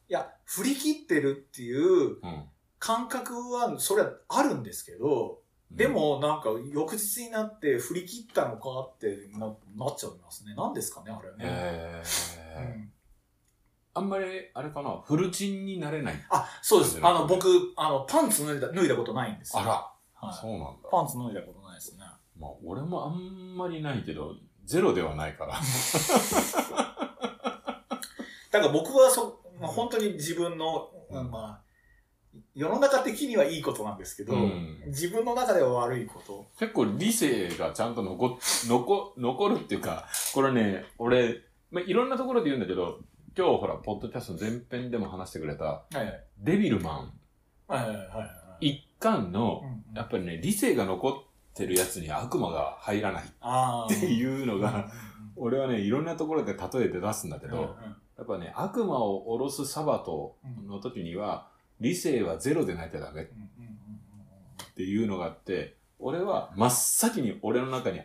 [0.07, 2.43] いや、振り切ってるっていううん
[2.77, 5.39] 感覚は、それはあるんですけど、
[5.71, 10.53] で、もなんか翌日になって振り切ったのかってななっちゃいますね。
[10.55, 11.35] 何ですかね、あれね。
[11.39, 12.03] え
[12.57, 12.91] うー、ん
[13.93, 16.15] あんまり、あれかな、フルチンになれない。
[16.29, 16.99] あ、そうです。
[17.01, 19.61] あの、僕、あの、パンツ脱いだ、脱いだことないんですよ。
[19.61, 19.90] あら。
[20.21, 20.33] はい。
[20.39, 20.89] そうなんだ。
[20.89, 22.05] パンツ脱いだことないですね。
[22.39, 25.55] まあ、俺もあんまりないけど、ゼロではないから。
[28.51, 31.61] だから僕はそ、まあ、本当に自分の、うんまあ、
[32.53, 36.47] 世の中的にはいいことなんですけど、うん自分の中では悪いこと。
[36.59, 38.29] 結構理性がちゃんと残っ、
[38.67, 42.99] 残、残るっていうか、これね、俺、まあ、いろんなところで言うんだけど、
[43.37, 46.23] 今日ほら、ポッドキャストの前編でも話してくれた、はいはい。
[46.39, 47.13] デビルマン
[47.67, 48.67] はいはいはいはい。
[48.67, 51.13] 一巻のやっぱりね、理性が残っ
[51.53, 53.23] てるやつに悪魔が入らない。
[53.23, 54.89] っあていうのうが、
[55.35, 57.75] 俺はね、いろんなところで例えて出すんだけど、
[58.17, 60.37] やっぱね、悪魔を下ろすサバト
[60.67, 61.49] の時には、
[61.79, 63.23] 理性はゼロでないとダメ。
[63.23, 63.27] っ
[64.75, 68.01] ていうのがあって、俺は真っ先に俺の中に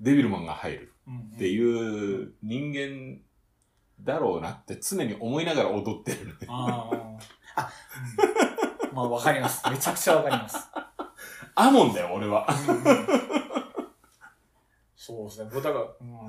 [0.00, 0.92] デビルマンが入る。
[1.36, 3.20] っていう人間
[4.00, 6.36] だろうなって常に思いながら踊ってる。
[6.48, 7.18] あー
[7.56, 7.70] あ、
[8.18, 8.31] う ん
[8.92, 9.68] まあわかります。
[9.70, 10.58] めちゃくちゃわかります。
[11.54, 12.46] アモンだよ、俺は。
[14.96, 15.50] そうですね。
[15.50, 16.28] だから、うん、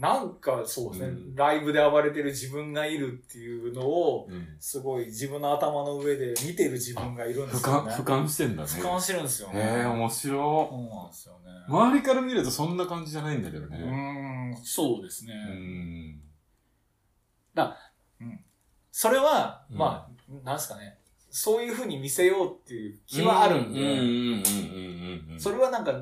[0.00, 7.92] なんかそうですね、うんライブで暴れてる自分がいるっていうのを、うんすごい自分の頭の上で見てる自分がいるんで俯瞰、すよね。
[7.92, 8.68] 俯瞰してんだね。
[8.68, 9.60] 俯瞰してるんですよね。
[9.60, 11.50] へえ、面そ白うなんですよね。
[11.68, 11.70] い。
[11.70, 14.54] 周りから見るとそんな感じじゃないんだけどうね。
[14.56, 15.34] ーん、そうですね。
[15.48, 16.20] うん。
[18.96, 20.98] それは、うんまあ、なんですかね。
[21.30, 25.38] そういうふうに見せようっていう気はあるんで。
[25.38, 25.92] それはなんか、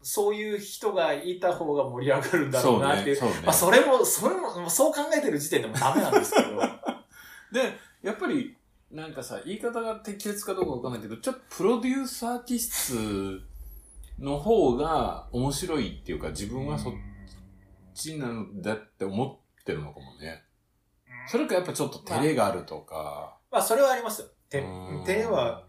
[0.00, 3.16] そういう人がいた方が盛り上がるんだろうなっていう。
[3.16, 3.34] そうね。
[3.34, 6.60] そうねまあ、それも、それも、そう考えてる時点でもダメなんですけど。
[7.52, 8.56] で、やっぱり、
[8.90, 13.42] なんかさ、言い方が適切かどうかわかんないけど、ちょっとプロデューサー気質
[14.18, 16.94] の方が面白いっていうか、自分はそっ
[17.94, 20.42] ちなんだって思ってるのかもね。
[21.26, 23.37] それかやっぱちょっと照れがあるとか。
[23.50, 24.28] まあ、それはありますよ。
[24.48, 25.64] てうん照れは、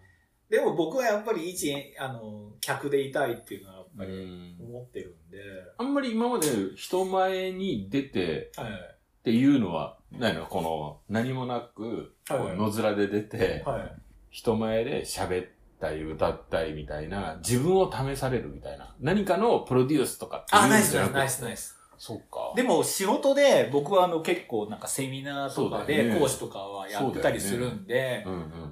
[0.50, 4.58] でも僕はやっぱり一、あの、客でいたいっていうのはやっうぱりん。
[4.60, 5.38] 思ってるんで、
[5.78, 8.72] あんまり今まで人前に出てはい。
[8.72, 10.46] っていうのは、ないの？
[10.46, 14.02] この、何もなく、野面で出て、はい。
[14.32, 15.48] 人前で喋っ
[15.80, 18.96] たり歌ったりみたいな、自分を試されるみたいな。
[19.00, 21.18] 何かのプロデュースとかっていあ、うナイスんじゃなくて？
[21.20, 21.79] ナイスナイス。
[22.00, 22.54] そっか。
[22.56, 28.26] でも仕事で僕はあの結構なんかセミナーとかで講師とかはやったりするんで。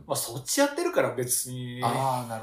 [0.08, 1.82] まあそっちやってるから別に。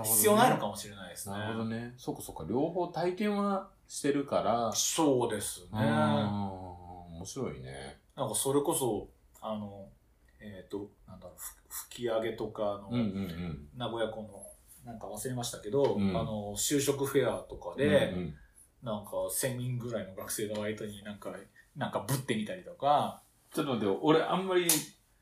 [0.03, 1.37] 必要ないのかもしれないですね。
[1.37, 1.95] なるほどね。
[1.97, 2.45] そっかそっか。
[2.49, 5.69] 両方体験はしてるから、そうですね。
[5.73, 5.85] うん。
[7.17, 7.97] 面白いね。
[8.15, 9.09] なんかそれこそ、
[9.41, 9.89] あの、
[10.39, 12.91] えっ、と、なんだろう、ふ吹き上げとかの。
[13.77, 14.47] 名古屋校の、
[14.85, 18.35] なんか忘れましたけど、うんあの、就職フェアとかで、うんうん
[18.85, 21.35] なんか1000人ぐらいの学生の相手になんか、
[21.77, 23.23] なんかぶってみたりとか、
[23.53, 24.69] ちょっと待って、俺あんまり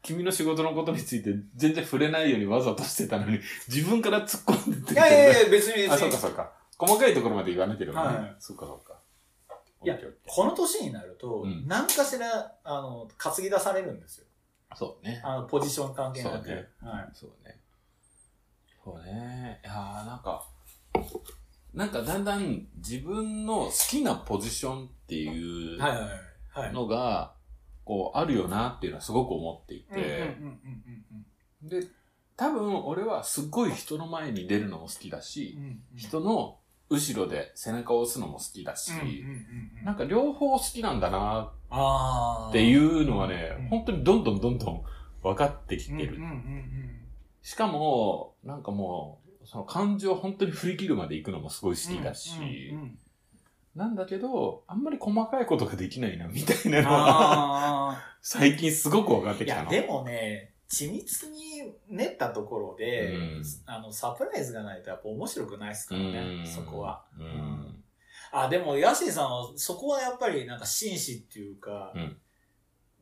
[0.03, 3.39] 君の仕事のことについて全然触れないようにわざとしてたのに、
[3.73, 6.53] 自分から突っ込んでっていやいやいや、別に別にあ、そうかそうか。
[6.77, 8.19] 細かいところまで言わなければね。
[8.19, 9.01] はいそうかそうか。
[9.85, 9.99] いや
[10.29, 14.27] この年になると、うん何かしら、あの、担ぎ出されるんですよ。
[14.71, 15.21] ーそうね。
[15.25, 16.47] あの、ポジション関係なく。
[16.47, 17.09] そうねはい。
[17.15, 17.61] そうね。
[18.85, 19.61] そうね。
[19.63, 20.45] いやーなんか、
[21.75, 25.79] なんかだんだん自分の好きなポジションっていう。
[26.73, 27.33] のが、
[27.85, 30.37] こう、あるよなっていうのはすごく思っていて、
[31.63, 31.87] うんで、
[32.37, 35.59] 多分俺はすっごい人の前に出るのも好きだし。
[35.97, 36.59] 人の
[36.91, 38.93] 後ろで背中を押すのも好きだし、
[39.85, 41.53] なんか両方好きなんだな
[42.51, 44.83] っていうのはねうん、本当にどんどんどんどん
[45.23, 46.19] 分かってきてる。
[47.41, 51.99] しかも、なんかもう、その感情を本当に振り切るまで行くのもすごい好うん。
[51.99, 52.31] きだし、
[52.73, 52.99] うんうんうん
[53.75, 59.71] なんだけど、あんまり細かいことができないな、みたいなのは、あ最近すごく分かってきたの。
[59.71, 67.07] でもね、緻密に練ったところで、うんあの、サプライズがないとやっぱ面白くないですからね、そこは。
[67.19, 67.85] ううんん。
[68.33, 72.17] あ、でも、ヤシーさんは、そこはやっぱりなんか紳士っていうか、うん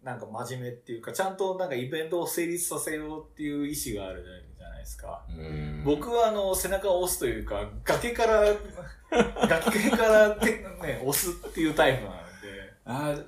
[0.03, 4.43] なんか真面目っていうか、ちゃんとなんかイベントを成立させようっていう意思があるじゃない
[4.81, 5.24] ですか。
[5.28, 8.43] うん僕はあの、背中を押すというか、崖から、
[9.49, 10.51] 崖から手、
[10.83, 12.22] ね、押すっていうタイプなので、
[12.85, 13.26] あー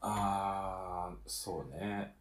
[0.00, 2.14] あー、そうね。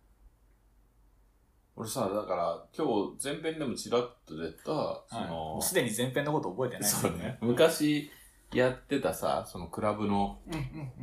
[1.76, 2.86] 俺さ、だから、今
[3.18, 7.38] 日前編でもちらっと出た、そはいのもう、すでに前編のこと覚えてないですそうね。。
[7.42, 8.12] 昔
[8.54, 10.40] やってたさ、そのクラブの。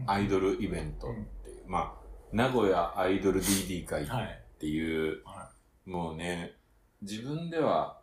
[0.06, 1.14] アイドルイベントっ
[1.44, 2.00] ていう、まあ、
[2.32, 4.44] 名古屋アイドル DD 会っはい。
[4.60, 5.50] ていう、は
[5.86, 6.54] もうね、
[7.02, 8.00] 自分では、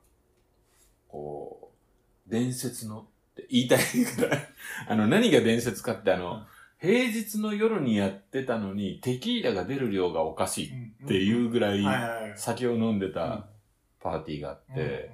[1.08, 1.72] こ
[2.28, 3.80] う、伝説のって言いたい
[4.18, 4.50] ぐらい、
[4.88, 6.45] あの、何が伝説かってあの、うん。
[6.80, 11.06] 平日の夜にやってたのに、テキーラが出る量がおかしいい。
[11.06, 12.38] っていうぐらい。
[12.38, 13.48] 酒を飲んでた
[14.00, 15.12] パーティーがあって、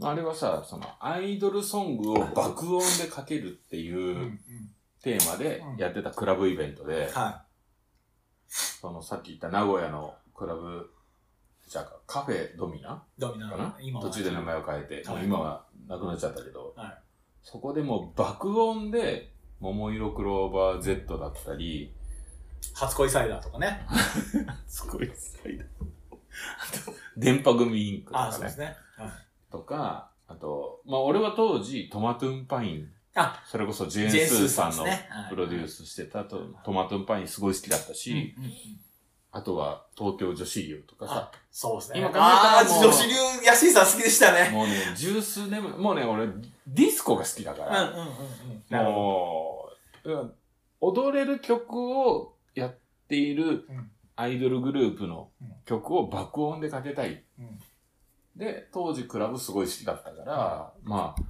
[0.00, 4.38] あれはさ、そのアイドルソングを爆音でかけるっていう。
[5.04, 7.44] テーマでやってたクラブイベントで、は
[8.48, 10.90] そのさっき言った名古屋のクラブ、
[11.66, 13.02] じゃあカフェドミナ？
[13.16, 13.20] い。
[13.20, 13.76] ドミナかな？
[13.80, 14.06] 今は。
[14.06, 16.98] 途中で名前を変えて、もうはい今はなくなっちゃったけど、はい。
[17.42, 21.94] そこでもう爆音で、桃色クローバー Z だったり、
[22.74, 23.86] 初恋サイダーとかね。
[24.66, 25.64] すごいサイド。
[25.64, 25.66] あ
[26.86, 28.34] と、電波組インクとああ、かね。
[28.36, 28.58] そうです。
[28.58, 28.76] ね。
[28.96, 29.08] はい。
[29.50, 34.84] とか、あと、まあ俺は当時トマトゥンパイン、あ、それこそジェーン・スーさんの
[35.30, 38.52] プロデュースしてたと、トマトゥンパインすごい好きだったし、うんうんうん
[39.36, 41.98] あとは東京女子流とかさあ、、そうですね。
[41.98, 43.14] 今考えたら女子流、
[43.44, 44.48] 安井さん好きでしたね。
[44.50, 46.28] もうね、十数年前、もうね、俺、
[46.68, 48.06] ディスコが好きだから、うんうんうん
[48.70, 48.84] うん。
[48.94, 49.68] も
[50.04, 50.32] う、うん
[50.80, 52.76] 踊れる曲をやっ
[53.08, 57.24] ているうんアイドルグループのうん曲を爆音でかけたい。
[57.38, 57.44] ど。
[57.44, 57.58] うん
[58.36, 61.22] で、当時クラブすごい好きだったから、まあ、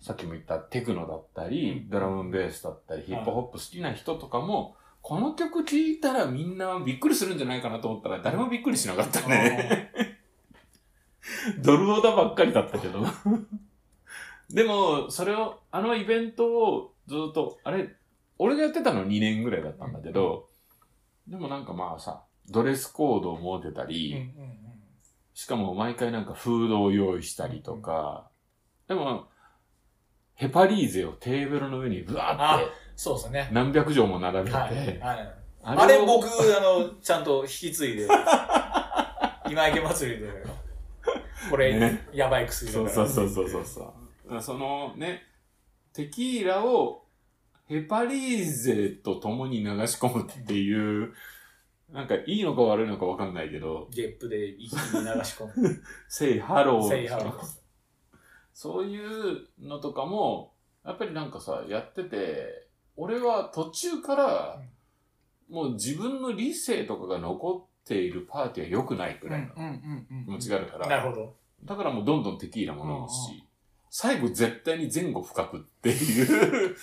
[0.00, 9.92] さっきも言ったテクノだったり、うんドラムンベースだったり、ヒップホップ好きな人とかも、この曲聴いたらみんなびっくりするんじゃないかなと思ったら誰もびっくりしなかったね。
[11.62, 13.00] ドルオダばっかりだったけど。
[14.48, 17.94] でも、それを、あのイベントをずっと、あれ、
[18.38, 20.48] 俺がやってたの2年ぐらいだったんだけど、
[21.28, 24.30] でもなんかまあさ、ドレスコードを持ってたうんり、
[25.34, 28.30] しかも毎回なんかフードを用意したりとか、
[28.88, 29.28] でも、
[30.32, 33.48] ヘパリーゼをテーブルの上にブワーってそうですね。
[33.52, 34.98] 何百錠も並べて、はい。
[34.98, 35.34] はい
[35.66, 38.06] ああれを僕、あの、ちゃんと引き継いで、
[39.48, 40.28] 今池祭りで、
[41.50, 43.08] これ、ねやばい薬だそうから。
[43.08, 43.94] そうそうそうそうそ
[44.36, 44.42] う。
[44.42, 45.22] そのね、
[45.94, 47.06] テキーラを
[47.66, 51.14] ヘパリーゼと共に流し込むっていう、
[51.90, 55.82] なんかいいのか悪いのかわかんないけど、ゲップで一気に流し込む。
[56.08, 57.64] Say hello。Say hello。
[58.52, 60.52] そういうのとかも、
[60.84, 62.63] やっぱりなんかさ、やってて、
[62.96, 64.60] 俺は途中から、
[65.48, 69.54] もう自分の理性とかが残っているパーティーは良くないくらいの
[70.26, 71.34] 気持ちがあるから、なるほど。
[71.64, 73.44] だからもうどんどんテキーラも飲むうんうし、
[73.90, 76.76] 最後絶対に前後不覚っていう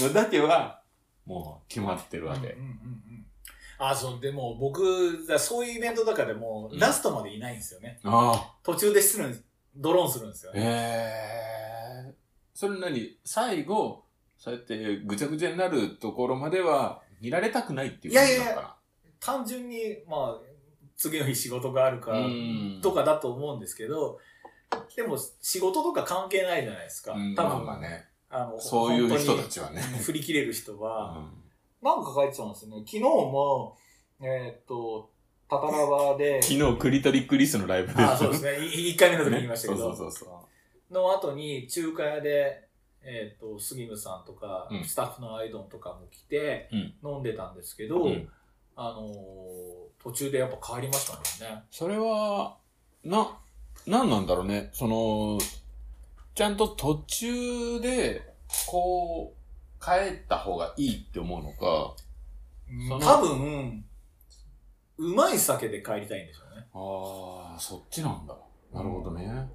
[0.00, 0.82] のだけは、
[1.26, 2.52] もう決まってるわけうん。
[2.52, 2.70] うんうんう
[3.10, 3.26] ん
[3.76, 7.98] あ、そう、でも僕、だそういうイベントとかでも、うんラストまでいないんですよね。
[8.04, 9.44] あ途中でするん、
[9.74, 10.56] ドローンするんですよあ。
[10.56, 10.62] ね。
[10.62, 10.64] へ
[12.10, 12.14] え。
[12.54, 13.18] それ何？
[13.24, 14.03] 最後、
[14.38, 18.76] そうやってぐちゃぐちゃになるところまでは見られたくないっていう感じなのかな？
[19.20, 20.40] 単純に、まあ、
[20.96, 24.18] 次の日仕事があるから、うんとかだと思うんですけど、
[24.94, 27.12] でも仕事とか関係ないじゃないですか。
[27.12, 28.04] うん多分、まあまあね。
[28.28, 29.80] あの、そういう人たちはね。
[29.80, 31.44] 振り切れる人は、うん
[31.84, 32.78] なんか書いてたんですよね。
[32.78, 33.76] 昨日も、
[34.18, 35.10] えーっと、
[35.50, 38.02] タタラバで、昨日クリトリックリスのライブで。
[38.02, 38.52] あそうですね。
[38.52, 40.28] 1回目の時に言いましたけど、 そうそうそう
[40.88, 42.63] その後に中華屋で、
[43.06, 48.06] えーっと、杉村さんとか、うんスタッフのアイドンとかも来て、うん飲んでたんですけど、う。
[48.08, 48.28] うん
[48.76, 51.62] あのー途中でやっぱ帰りましたもんね。
[51.70, 52.58] それは、
[53.02, 53.38] な、
[53.86, 54.68] なんなんだろうね。
[54.74, 55.38] その、
[56.34, 58.34] ちゃんと途中で、
[58.66, 61.96] こう、帰った方がいいって思うのか、
[62.88, 63.84] その多分、
[64.98, 66.66] うまい酒で帰りたいんでしょうね。
[66.74, 68.36] ああ、そっちなんだ。
[68.74, 69.48] なるほどね。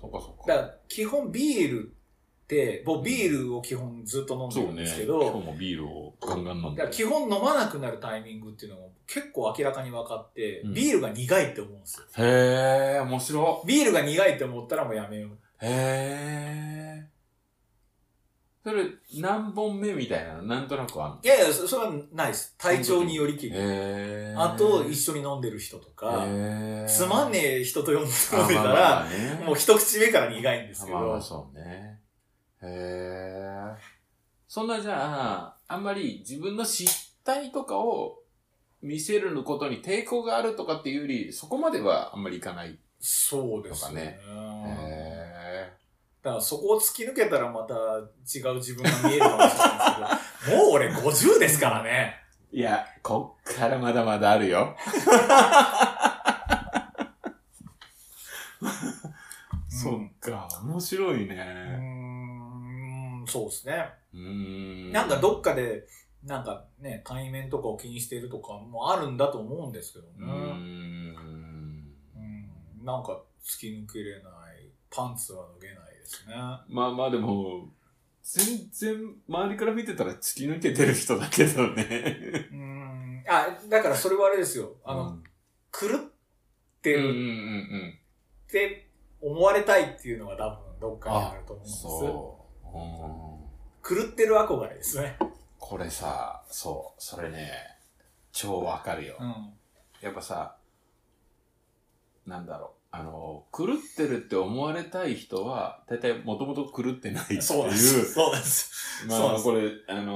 [0.00, 0.54] そっかそっか。
[0.54, 1.93] だから、基本ビールって、
[2.84, 4.60] 僕ビールを基本ずっと飲んで。
[4.60, 12.06] るんですけ今ど、日もビールをガンガン飲んで基本飲まなくなるタイミングっていうのが結構明らかに分かって、うんビールが苦いって思うんですよ。
[12.18, 15.30] へえ、面白ビールが苦いって思ったらもうやめよう。
[15.30, 15.32] い。
[15.32, 17.06] へえ。
[18.62, 18.82] それ、
[19.20, 20.42] 何本目みたいなの？
[20.44, 21.20] なんとなくあんの？
[21.22, 22.54] いやいや、そそれはないです。
[22.56, 23.52] 体調によりきり。
[23.54, 26.26] あと、一緒に飲んでる人とか。
[26.88, 28.10] つまんねえ人と飲んで
[28.54, 29.06] たら、
[29.44, 32.00] もう一口目から苦いんですけどまあまあ、そうね。
[32.64, 33.94] へえ。
[34.48, 38.20] そんなじゃあ、あんまり自分の失態とかを
[38.82, 42.78] 見せることに抵抗があるとかっていうより、そこまではあんまりいかない。
[43.00, 44.18] そうですよね。
[44.66, 45.72] へ
[46.22, 52.16] だからそこを突き抜けたらまた違う自分が見えるかもしれないですけど、 もう俺50ですからね。
[52.52, 52.56] え。
[52.56, 54.76] いや、こっからまだまだあるよ。
[59.68, 62.03] そっか、面白いね。
[63.24, 63.90] ん、そうですね。
[64.12, 64.92] うーん。
[64.92, 65.86] なんかどっかで、
[66.24, 70.10] なんかね、対面とかを気にしているとかもあるんだと思うんですけどね。
[70.18, 71.16] うーん。
[72.16, 76.34] うんなんか突き抜けれない、パンツは脱げないですね。
[76.68, 77.68] まあまあでも、
[78.22, 82.48] 全然周りから見てたら突き抜けてる人だけどね。
[82.52, 83.24] うん。
[83.28, 84.76] あ、だからそれはあれですよ。
[84.84, 85.24] あの、うん
[85.76, 86.00] 狂っ
[86.80, 87.98] てうんうんうるん
[88.46, 88.88] って
[89.20, 91.82] 思われたいっていうのが多分どっかにあると思うんです。
[91.82, 92.33] そう。
[92.74, 93.34] うん
[93.86, 95.18] 狂ってる憧れですね。
[95.58, 97.50] これさ、そう、それね、
[98.32, 99.16] 超わかるよ。
[99.20, 99.52] うん。
[100.00, 100.56] やっぱさ、
[102.26, 107.42] なんだろう、あの、狂ってるって思われたい人は、大体もともと狂ってないっていう。
[107.42, 108.14] そうです。
[108.14, 109.06] そうです。
[109.06, 110.14] まあ、これ、あのー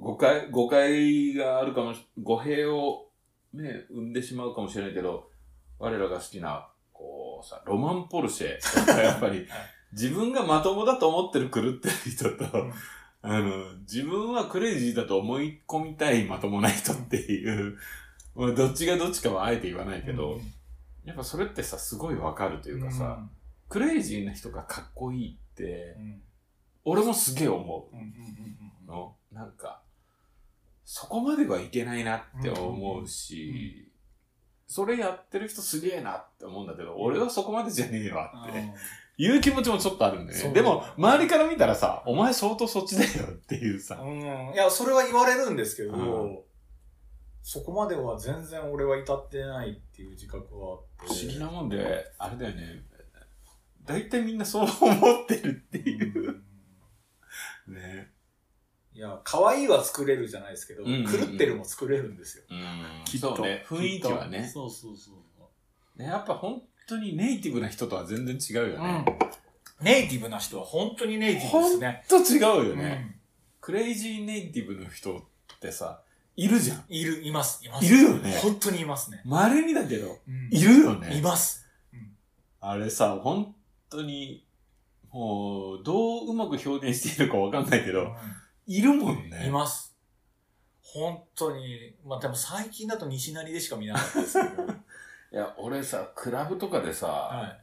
[0.00, 3.06] 誤解、誤解があるかもし、語弊を
[3.54, 5.30] ね、生んでしまうかもしれないけど、
[5.78, 9.46] 我らが好きな、こうさ、ロマンポルシェやっぱり、
[9.92, 12.72] 自分がまともだと思ってる狂ってる人と、うん。
[13.22, 17.76] あの、自分はクレイジーだと思い込みたいまともな人っていう、
[18.34, 20.40] まあ、どっちがどっちかはあえて言わないけど、
[21.04, 23.24] やっぱそれってさ、すごいわかるというかさ、
[23.68, 26.22] クレイジーな人がかっこいいってう、ん、
[26.84, 27.96] 俺もすげえ思う。
[27.96, 28.12] ん、うん、うん
[28.88, 29.14] うの。
[29.32, 29.80] なんか、
[30.84, 33.88] そこまではいけないなって思うし、
[34.66, 38.50] それやってる人すげえなって思うんだけど、俺はそこまでじゃねえわうん。
[38.50, 38.64] って、
[39.18, 40.54] いう気持ちもちょっとあるんだよそうね。
[40.54, 44.20] でも、周りから見たらさ、お前相当そっちだよっていうさ、うん。
[44.20, 46.38] いや、それは言われるんですけど、うん
[47.44, 51.06] そこまでは全然俺は至ってないっていう自覚はあって。
[51.06, 52.84] 不思議なもんで、あれだよね。
[53.84, 56.44] 大体みんなそう思ってるっていう。
[57.66, 58.12] うん ね。
[58.94, 62.44] いや、可愛いは作れるじゃないですけど、うんうんうん狂ってるも作れるんですよ。
[62.48, 63.36] うんきっと。
[63.42, 63.64] ね。
[63.66, 64.68] 雰囲気はねと。
[64.70, 65.98] そうそうそう。
[65.98, 66.62] ねやっぱ本
[66.92, 69.04] 当にネイティブな人とは全然違うよね。
[69.80, 69.84] うん。
[69.84, 72.04] ネイティブな人は本当にネイティブですね。
[72.08, 72.88] ほんと違うようね。
[72.94, 73.14] ん
[73.60, 75.22] クレイジーネイティブの人っ
[75.60, 76.02] てさ、
[76.36, 76.84] いるじゃん。
[76.88, 77.86] いる、います、います。
[77.86, 79.20] いるよね本当にいますね。
[79.24, 81.16] 稀にだけど、うんいるよね。
[81.16, 81.66] います。
[82.60, 83.54] あれさ、本
[83.90, 84.44] 当に、
[85.10, 88.14] もう、どううまく表現しているかわかんないけど、
[88.66, 89.46] いるもんね。
[89.46, 89.94] います。
[90.80, 94.81] 本当に、まあでも最近だと西成でしか見なかったですけど。
[95.32, 97.56] いや、俺さ、クラブとかでさ、は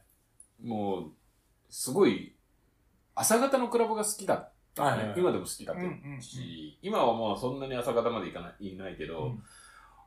[0.62, 0.66] い。
[0.66, 1.10] もう、
[1.68, 2.34] すごい、
[3.14, 5.20] 朝方のクラブが好きだった、ねはいはいはい。
[5.20, 6.22] 今でも好きだうんうんうん。
[6.22, 9.42] し、今はもうそんなに朝方まで行かない、いないけど、うん。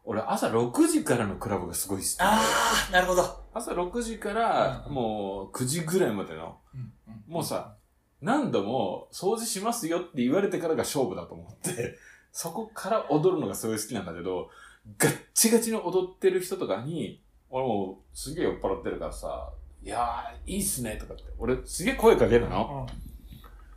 [0.06, 2.18] 俺朝6時からのクラブがすごい好き。
[2.18, 2.24] で。
[2.24, 2.42] あ
[2.90, 3.24] あ、なるほど。
[3.54, 6.58] 朝6時からうんもう9時ぐらいまでの、
[7.28, 7.76] もうさ、
[8.22, 11.98] 何度も掃除しますよって言われてからが勝負だと思って、
[12.34, 14.50] そこから踊るのがすごい好きなんだけど、
[14.98, 17.23] ガッチガチに踊ってる人とかに、
[17.56, 19.52] 俺もうすげえ酔っ払ってるからさ、
[19.84, 22.88] いやー、いいっすねとかって、俺すげえ声かけるの？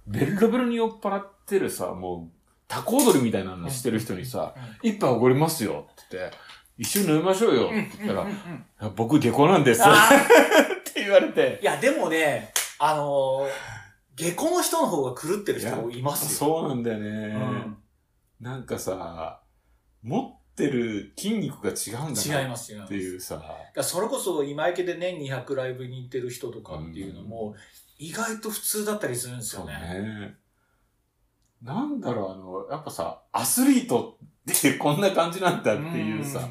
[0.07, 2.37] ベロベロに酔っ払ってるさ、もう、
[2.69, 6.37] タコ踊りみたいなのしてる人にさ、一杯おごりますよって言って、
[6.79, 8.17] 一緒に飲みましょうよって言っ
[8.79, 10.09] たら、僕下校なんですっあ
[10.95, 11.59] て言われて。
[11.59, 16.49] ー、いや、でもね、あのー、下戸の人の方が狂ってる人いますよ。
[16.49, 17.09] そうなんだよね。
[17.11, 17.77] うん。
[18.41, 19.43] なんかさ、
[20.03, 22.87] 持ってる筋肉が違うんだな違います、違います。
[22.87, 23.43] っていうさ、
[23.83, 27.55] それこそ今池で年に100ライブに行ってる人とかっていうのも、
[27.99, 29.73] 意外と普通だったりするんですよね。
[29.75, 30.37] ね。
[31.63, 34.19] なんだろう、あの、やっぱさ、アスリート
[34.51, 36.49] ってこんな感じなんだっていうさ、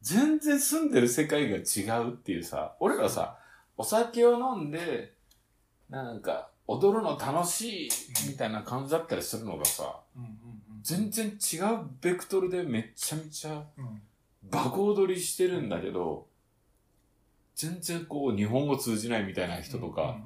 [0.00, 3.38] 全然住んでる世界が違うっていうさ、俺らさ、
[3.76, 5.14] お酒を飲んで、
[5.88, 7.90] なんか、踊るの楽しい
[8.28, 10.38] みたいな感じだったりするのがさ、うん。
[10.82, 13.64] 全然違うベクトルでめっちゃめちゃ
[14.42, 16.26] バカ踊りしてるんだけど、
[17.54, 20.16] 全然こう日本語通じないみたいな人とか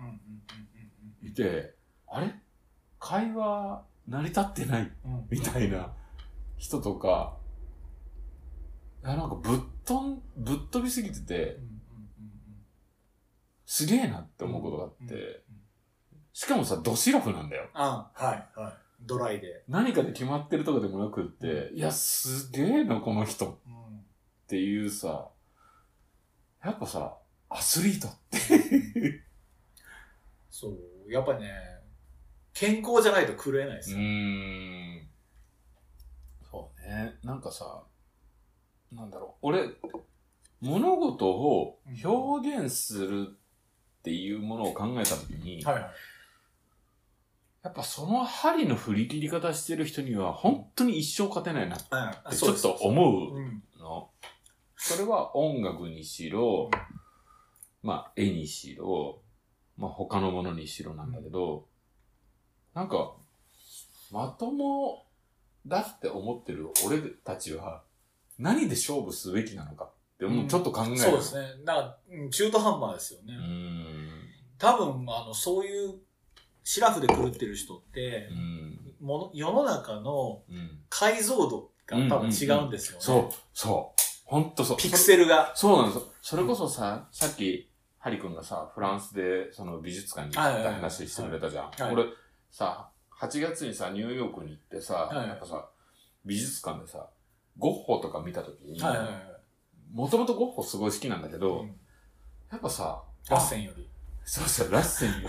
[1.23, 1.75] いて、
[2.07, 2.35] あれ？
[2.99, 4.91] 会話成り立ってない？
[5.05, 5.27] うん。
[5.31, 5.93] みたいな
[6.57, 7.37] 人とか、
[9.05, 11.59] いやなんかぶっ飛ん、ぶっ飛びすぎてて、
[13.67, 15.43] すげえなって思うことがあって、
[16.33, 17.69] しかもさ、ドシラフなんだよ。
[17.75, 18.73] あはい、はい。
[19.07, 19.65] ドライで。
[19.69, 24.05] 何かで決まってるとかでもなくって、いや、すげえな、この人っうん
[24.49, 25.29] ていうさ、
[26.65, 27.17] やっぱさ、
[27.49, 29.23] アスリートって。
[30.51, 31.51] そう、やっぱね、
[32.53, 34.01] 健康じゃないと狂えないですうよ。
[34.01, 34.03] ー
[35.03, 35.09] ん。
[36.51, 37.19] そうね。
[37.23, 37.85] なんかさ、
[38.93, 39.47] なんだろう。
[39.49, 39.69] 俺、
[40.61, 45.91] 物事を表現するっていうものを考えたときに、はいはい。
[47.67, 53.61] やっぱその針の振り切り方してる人には本当に一生勝てないなっあてちょっと思ううん。
[53.81, 54.09] の。
[54.77, 56.71] それは音楽にしろ、
[57.83, 59.21] まあ絵にしろ、
[59.77, 61.67] まあ他のものにしろなんだけど、
[62.73, 63.15] なんか、
[64.13, 65.05] まとも
[65.67, 67.83] だって思ってる俺たちは
[68.39, 69.91] 何で勝負すべきなのかっ
[70.21, 70.99] て思う、うんちょっと考える。
[70.99, 71.49] そうですね。
[71.65, 73.35] だから、うん中途半端ですよね。
[73.35, 74.09] うーん。
[74.57, 75.95] 多分、あの、そういう、
[76.69, 78.95] シラフで狂ってる人ってう、ん。
[79.01, 80.81] もの世の中のうん。
[80.89, 83.05] 解像度が多分違うんですよね。
[83.05, 84.03] そう、そう。
[84.25, 84.77] ほんとそう。
[84.77, 85.53] ピクセルが。
[85.55, 86.09] そうなんですよ。
[86.23, 91.65] それこそさ、さっきハリ君がさ、フランスでその美術館に行ったはいはいはい話してくれたじゃん。
[91.71, 92.05] はい俺
[92.51, 92.91] さ、
[93.21, 95.69] 8月にさ、ニューヨークに行ってさ、はいやっぱさ、
[96.25, 97.09] 美術館でさ、
[97.59, 99.17] ゴッホとか見たときに、はいはいはい。
[99.93, 101.77] もともとゴッホすごい好きなんだけど、うん
[102.51, 103.89] やっぱさ、ラッセンより。
[104.27, 105.29] そうそう、ラッセンよ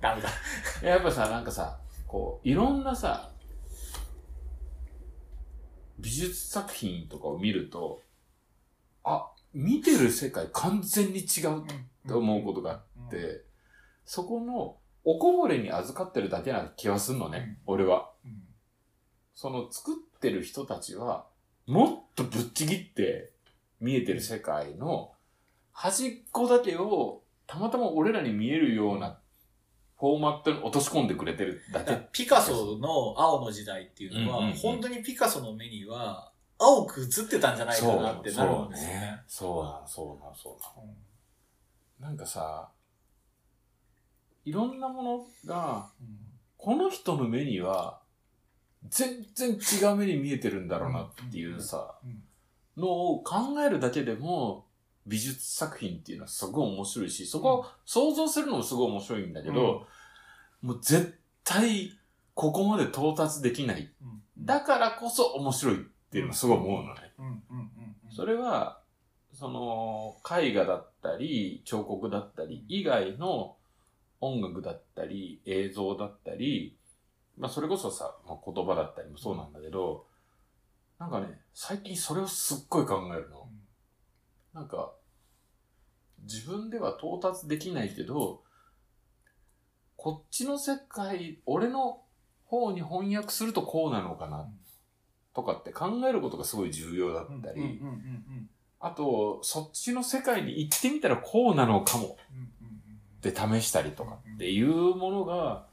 [0.00, 0.28] ダメだ。
[0.80, 0.86] り。
[0.86, 3.32] やっぱさ、なんかさ、こう、いろんなさ、
[5.98, 8.00] 美術作品とかを見ると、
[9.02, 11.66] あ、見てる世界完全に違うっ
[12.06, 13.42] て思うことがあって、
[14.06, 18.10] そこのおこぼれに預かってるだけな気はすんのね、俺は。
[18.24, 18.44] うん
[19.34, 21.26] その作ってる人たちは、
[21.66, 23.32] もっとぶっちぎって
[23.80, 25.10] 見えてる世界の
[25.72, 29.18] 端っこだけをたまたま俺らに見えるような
[29.98, 32.08] フォーマットに落とし込んでくれてるだけ。
[32.12, 39.22] ピカソの青の時代っていうのは、うんうんうん本当にピカソの目には青く映ってたんじゃないかなってなるんですよね。
[39.26, 40.94] そうなの、そうなの、そうなの。
[42.00, 42.68] なんかさ、
[44.44, 45.90] いろんなものが、
[46.56, 48.00] この人の目には、
[48.88, 51.94] 全然違う目に見えてるんだろうなっていうさ、
[52.76, 54.66] のを考えるだけでも、
[55.06, 59.86] 美術作品っていうのはすごい面白いし、そこを想像するのもすごい面白いんだけど、
[60.62, 61.92] もう絶対
[62.34, 63.90] ここまで到達できない。
[64.38, 67.12] だからこそ面白いっていうのをすごい思うのね。
[67.18, 67.70] うんうんうん
[68.10, 68.80] それは、
[69.32, 73.56] その、絵画だったり、彫刻だったり、以外の
[74.20, 76.76] 音楽だったり、映像だったり、
[77.36, 80.06] まあそれこそさ、まあ、言葉だったりもそうなんだけど、
[81.00, 83.48] なんかね、最近それをすっごい考えるの。
[84.54, 84.92] なんか、
[86.22, 88.42] 自分では到達できないけど、
[89.96, 92.02] こっちの世界、俺の
[92.44, 94.48] 方に翻訳するとこうなのかな、
[95.34, 97.80] とかって考えることがすごい重要だったり、
[98.80, 102.16] あと、そっちの世界に行ってみたらこうなのかも。
[102.32, 102.54] うんうん
[103.28, 105.64] って試したりとかっていうものが、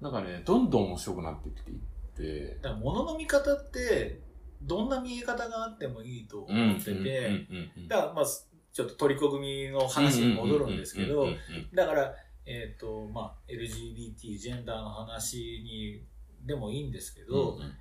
[0.00, 1.78] なんかね、どんどん面白くなってきていっ
[2.16, 4.20] て、だから物の見方って
[4.62, 7.46] どんな見え方があってもいいと思ってて、
[7.88, 8.24] だからまあ
[8.72, 11.26] ちょっと取り込みの話に戻るんですけど
[11.74, 12.14] だから
[12.46, 16.02] えっ、とまあ LGBT ジェンダーの話に
[16.44, 17.72] でもいいんですけど、うんうん。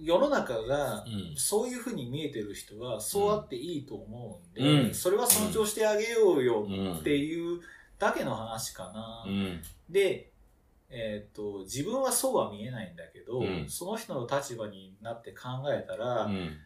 [0.00, 1.36] 世の中がうん。
[1.36, 4.94] そういうふうに見えてる人はそうあっていいと思うんで、うん。
[4.94, 7.60] それは尊重してあげようようんっていう
[7.98, 9.24] だけの話かな。
[9.26, 9.62] うん。
[9.88, 10.32] で、
[10.96, 16.56] えーと、自分はそうは見えないんだけど、うん、その人の立場になって考えたら、うん、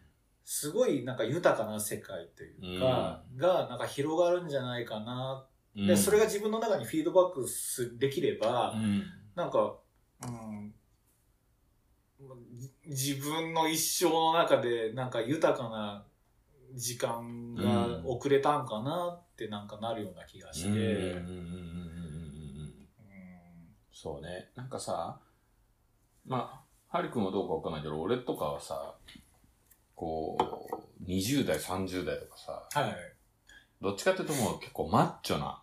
[0.45, 9.03] すごいなんか豊かな世界というか、うん、がなんか広がるんじゃないかな、でそれが自分の中にフィードバックすできれば、うん、
[9.35, 9.77] なんか、
[10.23, 10.73] うん、
[12.85, 16.05] 自分の一生の中でなんか豊かな
[16.75, 20.69] 時間が遅れたんかなってなんかなるような気がして。
[20.69, 21.88] うん。
[24.01, 24.49] そうね。
[24.55, 25.19] なんかさ、
[26.25, 28.95] まあ、ハリ君はどうかわかんないけど、俺とかはさ、
[29.93, 30.37] こ
[31.01, 32.95] う、20代、30代とかさ、はい。
[33.81, 35.61] どっちかっていうともう結構マッチョな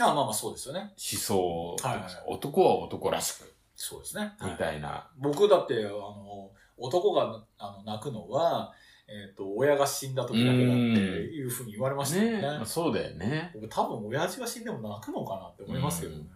[0.00, 0.80] あまあまあそうですよね。
[0.80, 4.34] 思想とかさ、はいはい男は男らしく、そうですね。
[4.42, 5.10] みたいな。
[5.16, 8.74] 僕だって、あの、男があの泣くのは、
[9.08, 12.42] えっ、と、親が死んだ時だけだっていうふうに言われましたよね。
[12.42, 13.52] ねまあそうだよね。
[13.54, 16.26] 僕多分親父が死んでも泣くのかなって思いますけどね。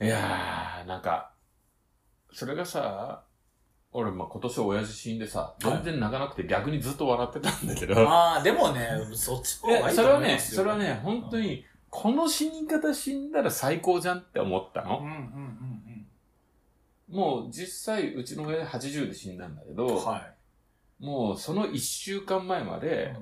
[0.00, 1.32] いやー、なんか、
[2.32, 3.24] それがさ、
[3.92, 10.56] 俺、まあ、今年親父死んでさ、全然泣かなくて逆にずっと笑ってたんだけど、まあ、でもね、そっちの方がいいそれはね、と思いますよ。
[10.62, 14.88] それはね、本当に、この死に方死んだら最高じゃんって思ったうん。
[14.88, 14.98] の。
[14.98, 15.82] うんうんうん
[17.08, 19.96] もう実際、うちの親80で死んだんだけど、うん。
[20.02, 21.04] はい。
[21.04, 23.14] もうその1週間前まで、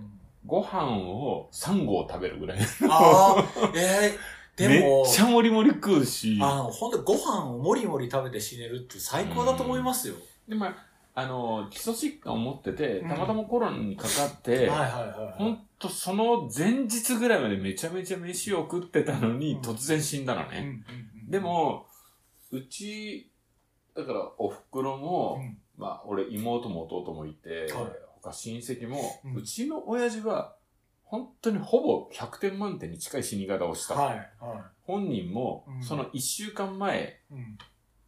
[0.46, 2.58] ご飯を3合食べるぐらい。
[2.88, 3.44] ああ、
[3.74, 4.18] えー、
[4.60, 10.14] でめもっ、ちゃもりもり食うし、あの、本当ご飯をもりもり食べて死ねるって最高だと思いますよ。
[10.48, 13.08] で、まあ、あの、基礎疾患を持ってて、うん。
[13.08, 15.38] たまたまコロナにかかって、はいはいはい。
[15.38, 19.60] ほんとその前日ぐらいまでめちゃめちゃ飯を食ってたのに、うん。
[19.60, 20.58] 突然死んだのね。
[20.58, 20.70] うんうん
[21.24, 21.86] うんで、も、
[22.50, 23.30] うち、
[23.94, 25.58] だからお袋も、うん。
[25.76, 27.84] まあ、俺妹も弟もいて、はい。
[28.22, 30.56] 他親戚も、ううんちの親父は、
[31.10, 33.94] 本当にほぼ100点満点に近い死に方をした。
[33.94, 37.20] はいは本人もうん、その1週間前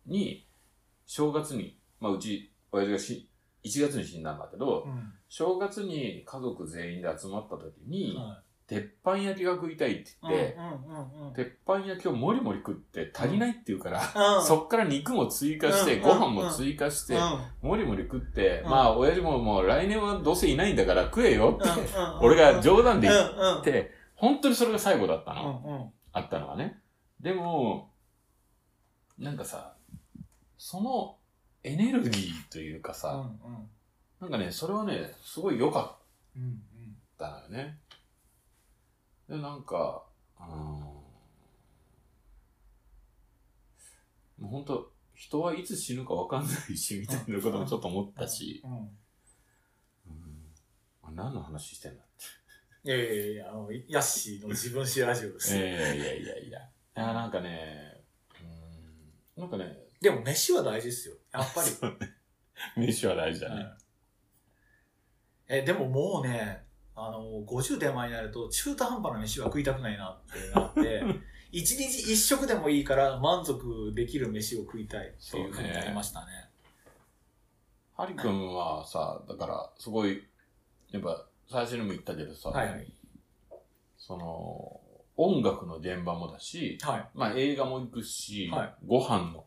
[0.07, 0.47] に、
[1.05, 3.29] 正月に、まあ、うち、親父がし
[3.65, 5.13] 1月に死んだんだけど、うん。
[5.29, 8.41] 正月に家族全員で集まった時に、は
[8.73, 10.57] 鉄板焼きが食いたいってい言って、
[11.45, 14.01] 鉄板焼きをもりもり食って足りないって言うから、
[14.39, 17.19] うんそっから肉も追加して、うんご飯も追加して、
[17.61, 21.69] もりもり食って、うんまあ、親父ももう来年はどうせいないんだから食えよって、
[22.23, 23.17] 俺が冗談で言
[23.61, 25.93] って、本当にそれが最後だったうの。
[26.13, 26.81] あったのはね。
[27.21, 27.91] でも、
[29.19, 29.75] なんかさ、
[30.57, 31.19] その
[31.63, 33.69] エネルギーというかうんさ、うん。
[34.21, 35.99] なんかね、それはね、すごい良か。
[36.37, 37.79] ったのよね。
[39.33, 40.05] で、なんか、
[40.39, 41.03] うーん、も
[44.43, 48.69] う本当人はいつ死ぬか分かんないし、みたいなこともちょっと思ったし、う
[51.11, 51.17] ん。
[51.17, 52.03] 何の話してんだ
[52.85, 55.57] いやいやいや、あの、ヤッシーの自分史ラジオです。
[55.57, 56.61] いやいやいやいやいや。
[56.61, 56.63] い
[56.95, 58.03] や、なんかね、
[59.37, 61.15] うん、なんかね、でも飯は大事ですよ。
[61.33, 61.71] やっぱり。
[62.01, 62.13] ね
[62.77, 63.63] 飯は大事だね。
[63.63, 63.83] うん
[65.49, 71.03] え、でももうね、あの、50手前になると中途半端な飯は食いたくないなってなって、
[71.53, 76.51] 一日一食でもいいから満足できる飯を食いたいっていうふうになりましたね。
[77.97, 80.23] ハリ君はさ、だから、すごい、
[80.91, 82.93] やっぱ、最初にも言ったけどさ、はいはい。
[83.99, 84.81] その、
[85.17, 87.09] 音楽の現場もだし、はい。
[87.15, 89.45] まあ映画も行くし、はいご飯の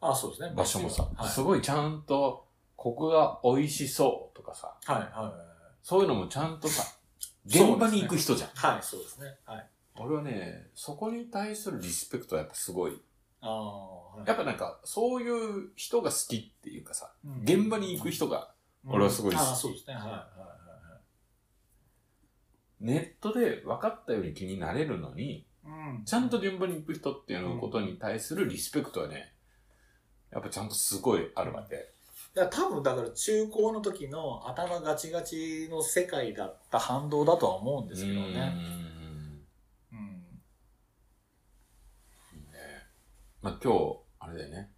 [0.00, 0.52] あ、そうですね。
[0.54, 1.28] 場所もさ、はい。
[1.28, 2.46] すごいちゃんと、
[2.76, 5.43] ここが美味しそうとかさ、はい、はい。
[5.84, 6.82] そういうのもちゃんとさ、
[7.44, 8.50] 現場に行く人じゃん。
[8.54, 9.36] はい、そうですね。
[9.44, 9.68] はい。
[9.96, 12.98] 俺はね、そこに対するリスペクトはやっぱすごい。
[13.42, 18.54] ああ、はいやっぱなんか、そういう人が好きっていうかさ、うん現場に行く人が、
[18.86, 19.94] 俺はすごい好きああ、そうですね。
[19.94, 20.54] はい、はい、は
[22.80, 25.46] ネットで分かったように気になれるのに、い。
[25.66, 26.04] うん。
[26.06, 29.34] ちゃんと現場に行く人っていうのことに対するリスペクトはね、
[30.32, 31.93] やっぱちゃんとすごいあるわけ。
[32.34, 38.26] だ多分だから中高の時の頭ガチガチの世界だった反動だとは思うんですけどね。
[39.92, 40.14] うんうん。
[42.52, 42.58] ね。
[43.40, 44.70] まあ今日、あれだよね。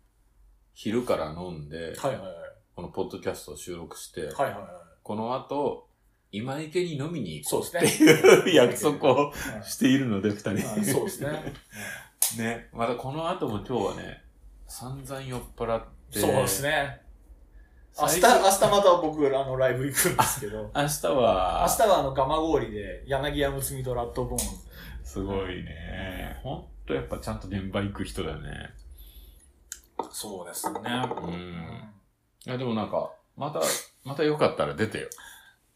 [0.75, 2.35] 昼から飲んで、はいはいはい。
[2.75, 4.61] このポッドキャストを収録して、はいはいはい。
[5.03, 5.89] この後、
[6.33, 7.83] 今池に飲みに行こそう。
[7.83, 10.51] っていう約束をはいしているので、二人。
[10.51, 11.55] はいそうですね。
[12.37, 12.69] ね。
[12.75, 14.23] またこの後も今日はね、
[14.69, 16.19] 散々酔っ払って。
[16.19, 17.06] そうですね。
[17.99, 24.45] 明日、明日また僕、あの、ライブ行くんですけど、明日は、明日はあの、蒲郡で、柳家むみとラットボーンズ。
[25.03, 26.39] すごいね。
[26.43, 28.71] ほんとやっぱちゃんと現場行く人だよね。
[30.11, 30.81] そうですね。
[31.23, 31.27] う。
[31.27, 31.93] うん
[32.47, 33.61] いや、でもなんか、また、
[34.05, 35.09] またよかったら出てよ。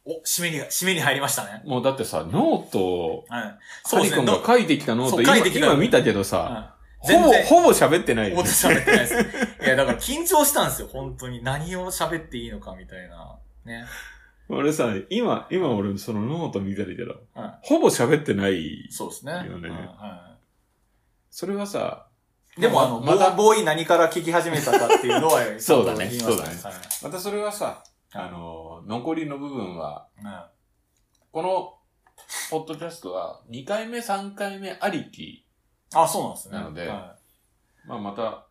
[0.04, 1.62] お、締めに、締めに入りましたね。
[1.64, 3.58] もうだってさ、ノートを、はい。
[3.84, 9.14] ハリ君が書いてきたノート、今今見たけどさ、はいほぼ、ほぼ喋ってないよ思っねて喋ってないです。
[9.64, 11.42] いや、だから緊張したんですよ、本当に。
[11.42, 13.38] 何を喋っていいのかみたいな。
[13.64, 13.84] ね。
[14.48, 18.60] 俺さ、今、今俺そのノート見たりけど、はほぼ喋ってない。
[18.60, 18.88] い。
[18.90, 19.32] そうですね。
[19.32, 20.36] よねはいは
[21.30, 22.06] それはさ、
[22.58, 26.54] いでも、あの、また、ボーイ何から聞き始めたかっていうのは、 そうだねそうだはい
[27.02, 30.50] またそれはさ、あの、残りの部分は、は
[31.30, 31.76] この、
[32.50, 35.46] ポッドキャストは2回目、3回目ありき。
[35.92, 36.58] いあ、そうなんですね。
[36.58, 37.16] なのでは
[37.86, 38.46] まあまた、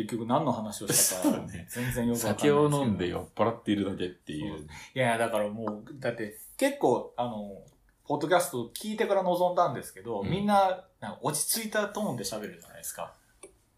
[0.00, 3.28] い結局何の話をしたかね、全然よくわかんない酒を飲んでよ。
[3.36, 4.66] 酔っ払っているだけっていう。
[4.94, 7.62] いや、だからもう、だって、結構、あの、
[8.06, 13.14] ポッドキャスト聞いてから臨んだんですけど、うんみんな、なんか落ち着いたトーンで喋るじゃないですか。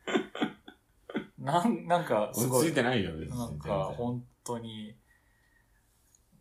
[1.39, 2.75] なん、なんか、すごい落ち着い。
[2.75, 3.39] てないよ、別に。
[3.39, 4.97] なんか、本当に、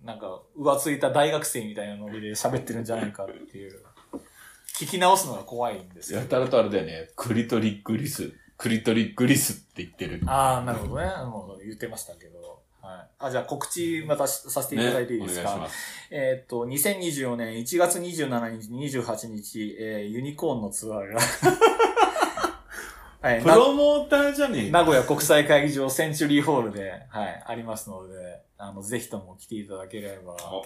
[0.02, 3.84] なんか、浮ついた大学生みたいなノリで喋ってるんじゃないかっていう。
[4.80, 6.26] 聞き直すのが怖いんですよや。
[6.26, 10.22] たらとあれだよね、クリトリグリス、クリトリグリスって言ってる。
[10.26, 11.08] ああ、なるほどね。
[11.26, 12.62] もう言ってましたけど。
[12.82, 13.08] はい。
[13.20, 15.76] あ、じゃあ告知またしさせていただいていいですか、ねお願いします。
[16.12, 21.20] えーっと、2024年1月27日、28日、えーユニコーンのツアーが、
[23.22, 30.66] はい、プなロモーターじゃねえ名古屋国際会議場センチュリーホールで、はい、ありますので、あの、ぜひとも来ていただければ、はお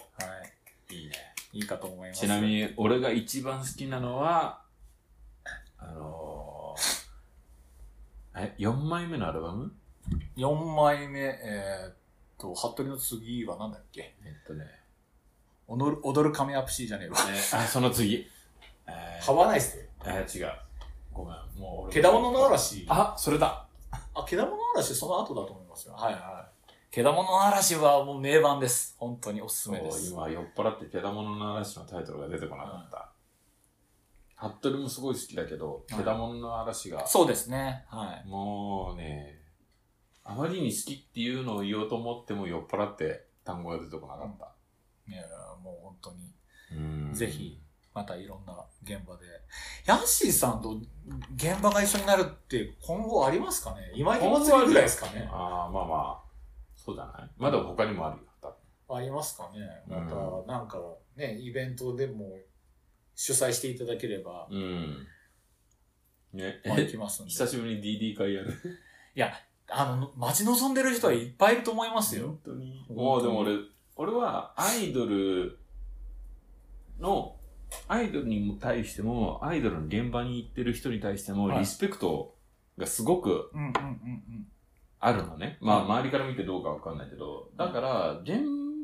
[0.91, 1.28] い、いいね。
[1.53, 2.21] いいかと思います。
[2.21, 4.61] ちなみに、俺が一番好きなのは、
[5.77, 9.71] あのー、え、4枚目のアルバム
[10.37, 11.95] ？4枚目、えーっ
[12.37, 14.15] と、服部の次はなんだっけ？
[14.23, 14.65] えっとね、
[15.67, 17.17] 踊る、踊る亀アプシーじゃねえわ。
[17.29, 18.27] えあ、その次。
[18.87, 20.51] えハワナイスえー違う。
[21.11, 21.93] ごめん、もう俺。
[21.93, 22.85] けだものの嵐。
[22.89, 23.65] あ、それだ。
[24.13, 25.93] あ、けだものの嵐その後だと思いますよ。
[25.95, 26.21] はいはい。
[26.91, 28.95] けだものの嵐はもう名盤です。
[28.97, 30.11] 本当におすすめです。
[30.11, 33.11] 今、酔っ払ってけだものの嵐のタイトルが出てこなかった。
[34.35, 37.85] 服部もすごい好きだけど、はいけだものの嵐が、そうですね。
[37.89, 38.27] はい。
[38.27, 39.37] もうね、
[40.23, 44.51] あまりに好きっていうのを言おうと思っても酔っ払って単語が出てこなかった。
[45.11, 45.23] いや
[45.63, 46.33] もう本当に、
[46.71, 47.61] うんぜひ。
[47.93, 48.53] またいろんな
[48.83, 49.25] 現場で。
[49.85, 50.77] ヤッシーさんと
[51.35, 53.91] 現場が一緒になるって今後ありますかね？
[53.95, 56.28] 今井祭りぐらいですかねああ、まあまあ、
[56.89, 57.29] そうじゃない？
[57.37, 58.23] まだ他にもあるよ。
[58.41, 60.79] 多分ありますかねまた、うなんか
[61.15, 62.37] ね、イベントでも
[63.15, 65.07] 主催していただければ、うん。
[66.33, 66.61] ね。
[66.65, 67.31] まあ、行きますんで。
[67.31, 68.53] 久しぶりに DD 会やる？
[69.15, 69.31] いや、
[69.69, 72.27] あの、待ち望んでる人はいっぱいいると思いますよ。
[72.27, 72.85] 本当に。
[72.89, 73.57] もうでも俺、
[73.95, 75.59] 俺はアイドル
[76.99, 77.35] の、
[77.87, 82.35] アイドルに対しても、アイドルの現場に行ってる人に対しても、はいリスペクト
[82.77, 84.47] がすごくうんうんうん
[84.99, 85.57] あるのね。
[85.61, 88.41] まあ、うん周りから見てどうかわかんないけど、だから、現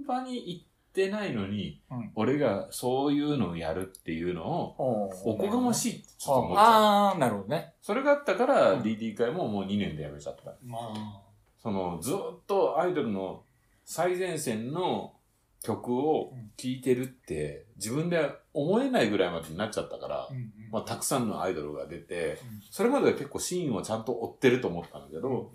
[0.08, 4.46] 場に行ってないのに、うん俺がそういうのをやるっていうの
[4.78, 5.32] を、うん。
[5.34, 6.66] おこがましいってちょっと思っちゃう。
[6.66, 7.74] ああー、なるほどね。
[7.82, 10.54] それがあったから、うん DD 会ももう2年で辞めちゃった。
[10.64, 11.22] まあ。
[11.62, 12.16] その、ずっ
[12.48, 13.44] とアイドルの
[13.84, 15.14] 最前線の
[15.64, 25.52] 曲を聴いてるって、自分で思えないぐらいまでになっちゃったから、うんうんまあ、たくさんのアイドルが出て、うんそれまでは結構シーンをちゃんと追ってると思ったんだけど、うんも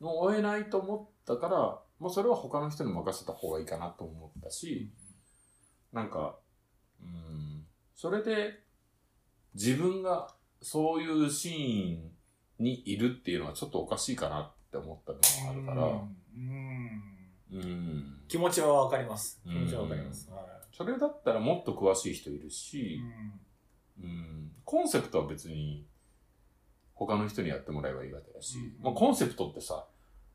[0.00, 1.58] う追えないと思ったから、
[1.98, 4.92] もうそれは他の人に任せた方がいいかなと思ったし、
[5.92, 6.36] なんか、
[7.00, 7.64] うん、
[7.94, 8.60] それで
[9.54, 12.10] 自分がそういうシーン
[12.58, 17.14] にいるっていうのはちょっとおかしいかなって思ったのがあるから、うん
[17.52, 18.20] うん。
[18.26, 19.40] 気持ちはわかります。
[19.46, 20.30] うん気持ちはわかります。
[20.30, 23.00] はいそれだったらもっと詳しい人いるし、
[24.02, 25.86] うん、コンセプトは別に
[26.94, 29.84] 他の人にやってもらえばいいわけだし、うんまあ、コンセプトってさ、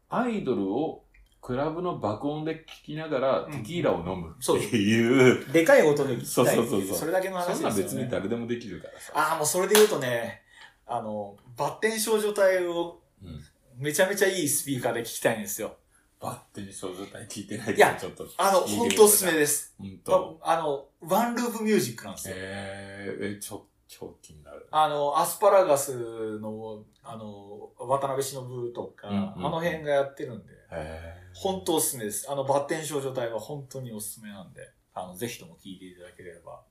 [0.10, 1.04] アイドルを
[1.42, 7.62] クラブの爆音で聴きながらうんテキーラを飲むっていう、でかい音で聞きたいそうそうそうそれだけの話です。
[7.62, 9.14] そんなん別に誰でもできるからさ。
[9.16, 10.44] ああ、もうそれで言うとね、
[10.86, 13.42] あの、バッテン少女隊をうん
[13.78, 15.78] めちゃめちゃいいスピーカーで聞きたいんですよ。
[16.20, 18.28] バッテン少女隊聞いてないけどいやちょっと。
[18.38, 19.74] あの、聞いてみようほんとおすすめです。
[19.80, 20.40] ほんと。
[20.44, 22.36] ああの、ワンループミュージックなんですよ。
[22.38, 24.68] えー、え、ちょ、超気になる。
[24.70, 32.32] あの、アスパラガスの、あの、渡辺忍とか、うんうんあの辺がやってるんで、えー、本当おすすめです。
[32.32, 34.62] あの、バッテン少女隊は本当におすすめなんで、
[34.94, 36.62] あの、ぜひとも聞いていただければ。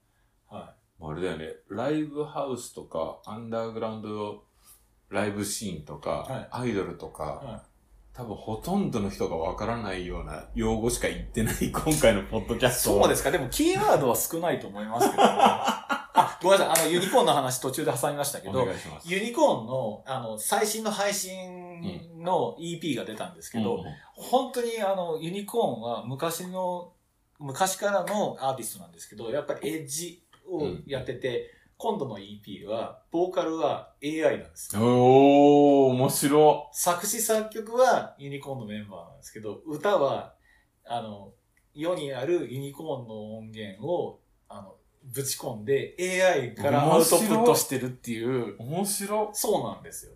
[0.47, 4.45] はあれだよね、ライブハウスとか、アンダーグラウンド
[5.11, 7.63] ライブシーンとか、はいアイドルとか、は
[8.13, 12.73] 多分ほとんどの人がわからないような用語しか言ってない今回のポッドキャい。
[12.73, 13.01] スト。
[13.01, 13.31] そうですか。
[13.31, 15.29] でも、キーワードは少ないと思いますけど、ね、
[16.21, 16.85] あ、ごめんなさい。
[16.85, 18.67] あの、ユニコーンの話途中で挟みましたけど。
[19.05, 23.85] ユニコーンの、あの、最新の配信の EP が出たんですけど、うん
[24.21, 26.93] 本当にあの、ユニコーンは昔の、
[27.39, 34.83] 昔からのアーティストなんですけど、やっぱりエッジをやってて、今度の EP は、ボーカルは AI なんですよ。
[34.83, 40.35] おー、面白作詞作曲はユニコーンのメンバーなんですけど、歌は、
[40.85, 41.33] あの、
[41.75, 44.19] 世にあるユニコーンの音源を、
[45.05, 50.13] ぶち込んで AI からアウトプットしてるっていう、面白そうなんですよ。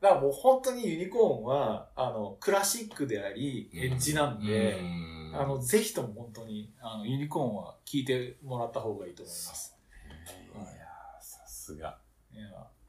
[0.00, 9.76] だからもう本当にユニコーンは、あの、クラシックであり、エッジなんで、うんあの、ぜひとも本当に、あの、ユニコーンは聞いてもらった方がいいと思います。
[10.54, 11.98] いやーさすが。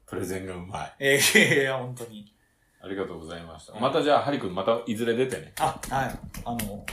[0.06, 0.94] プレゼンがうまい。
[0.98, 2.34] えー、いや、本当に。
[2.82, 3.72] ありがとうございました。
[3.72, 5.54] はいまたじゃあ、ハリ君またいずれ出てね。
[5.58, 6.18] あ、はい。
[6.44, 6.84] あの、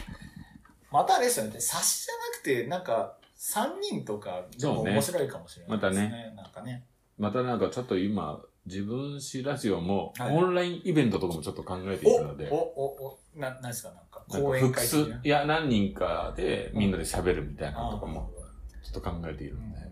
[0.89, 6.33] またあれですよね、冊子じゃなくて、なんか、3人とかでも面白いかもしれないですね。
[6.35, 6.85] まなんかね。
[7.17, 18.31] またなんかちょっと今、自分史ラジオも、はいオンラインイベントとかもちょっと考えているので、お、お、お、な、なんですか、なんか、講演複数会いや、何人かでみんなで喋るみたいなのとかあも、
[18.83, 19.89] ちょっと考えているので、うん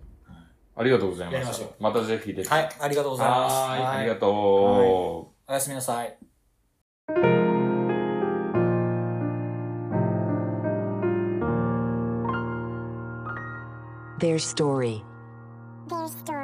[0.79, 1.75] ありがとうございましたょ。
[1.79, 2.47] またぜひ出て。
[2.47, 3.53] はい、ありがとうございます。
[3.53, 5.51] はーい、ありがととう。
[5.51, 6.15] おやすみなさい。
[14.19, 15.03] Their story.
[15.89, 16.36] Their story.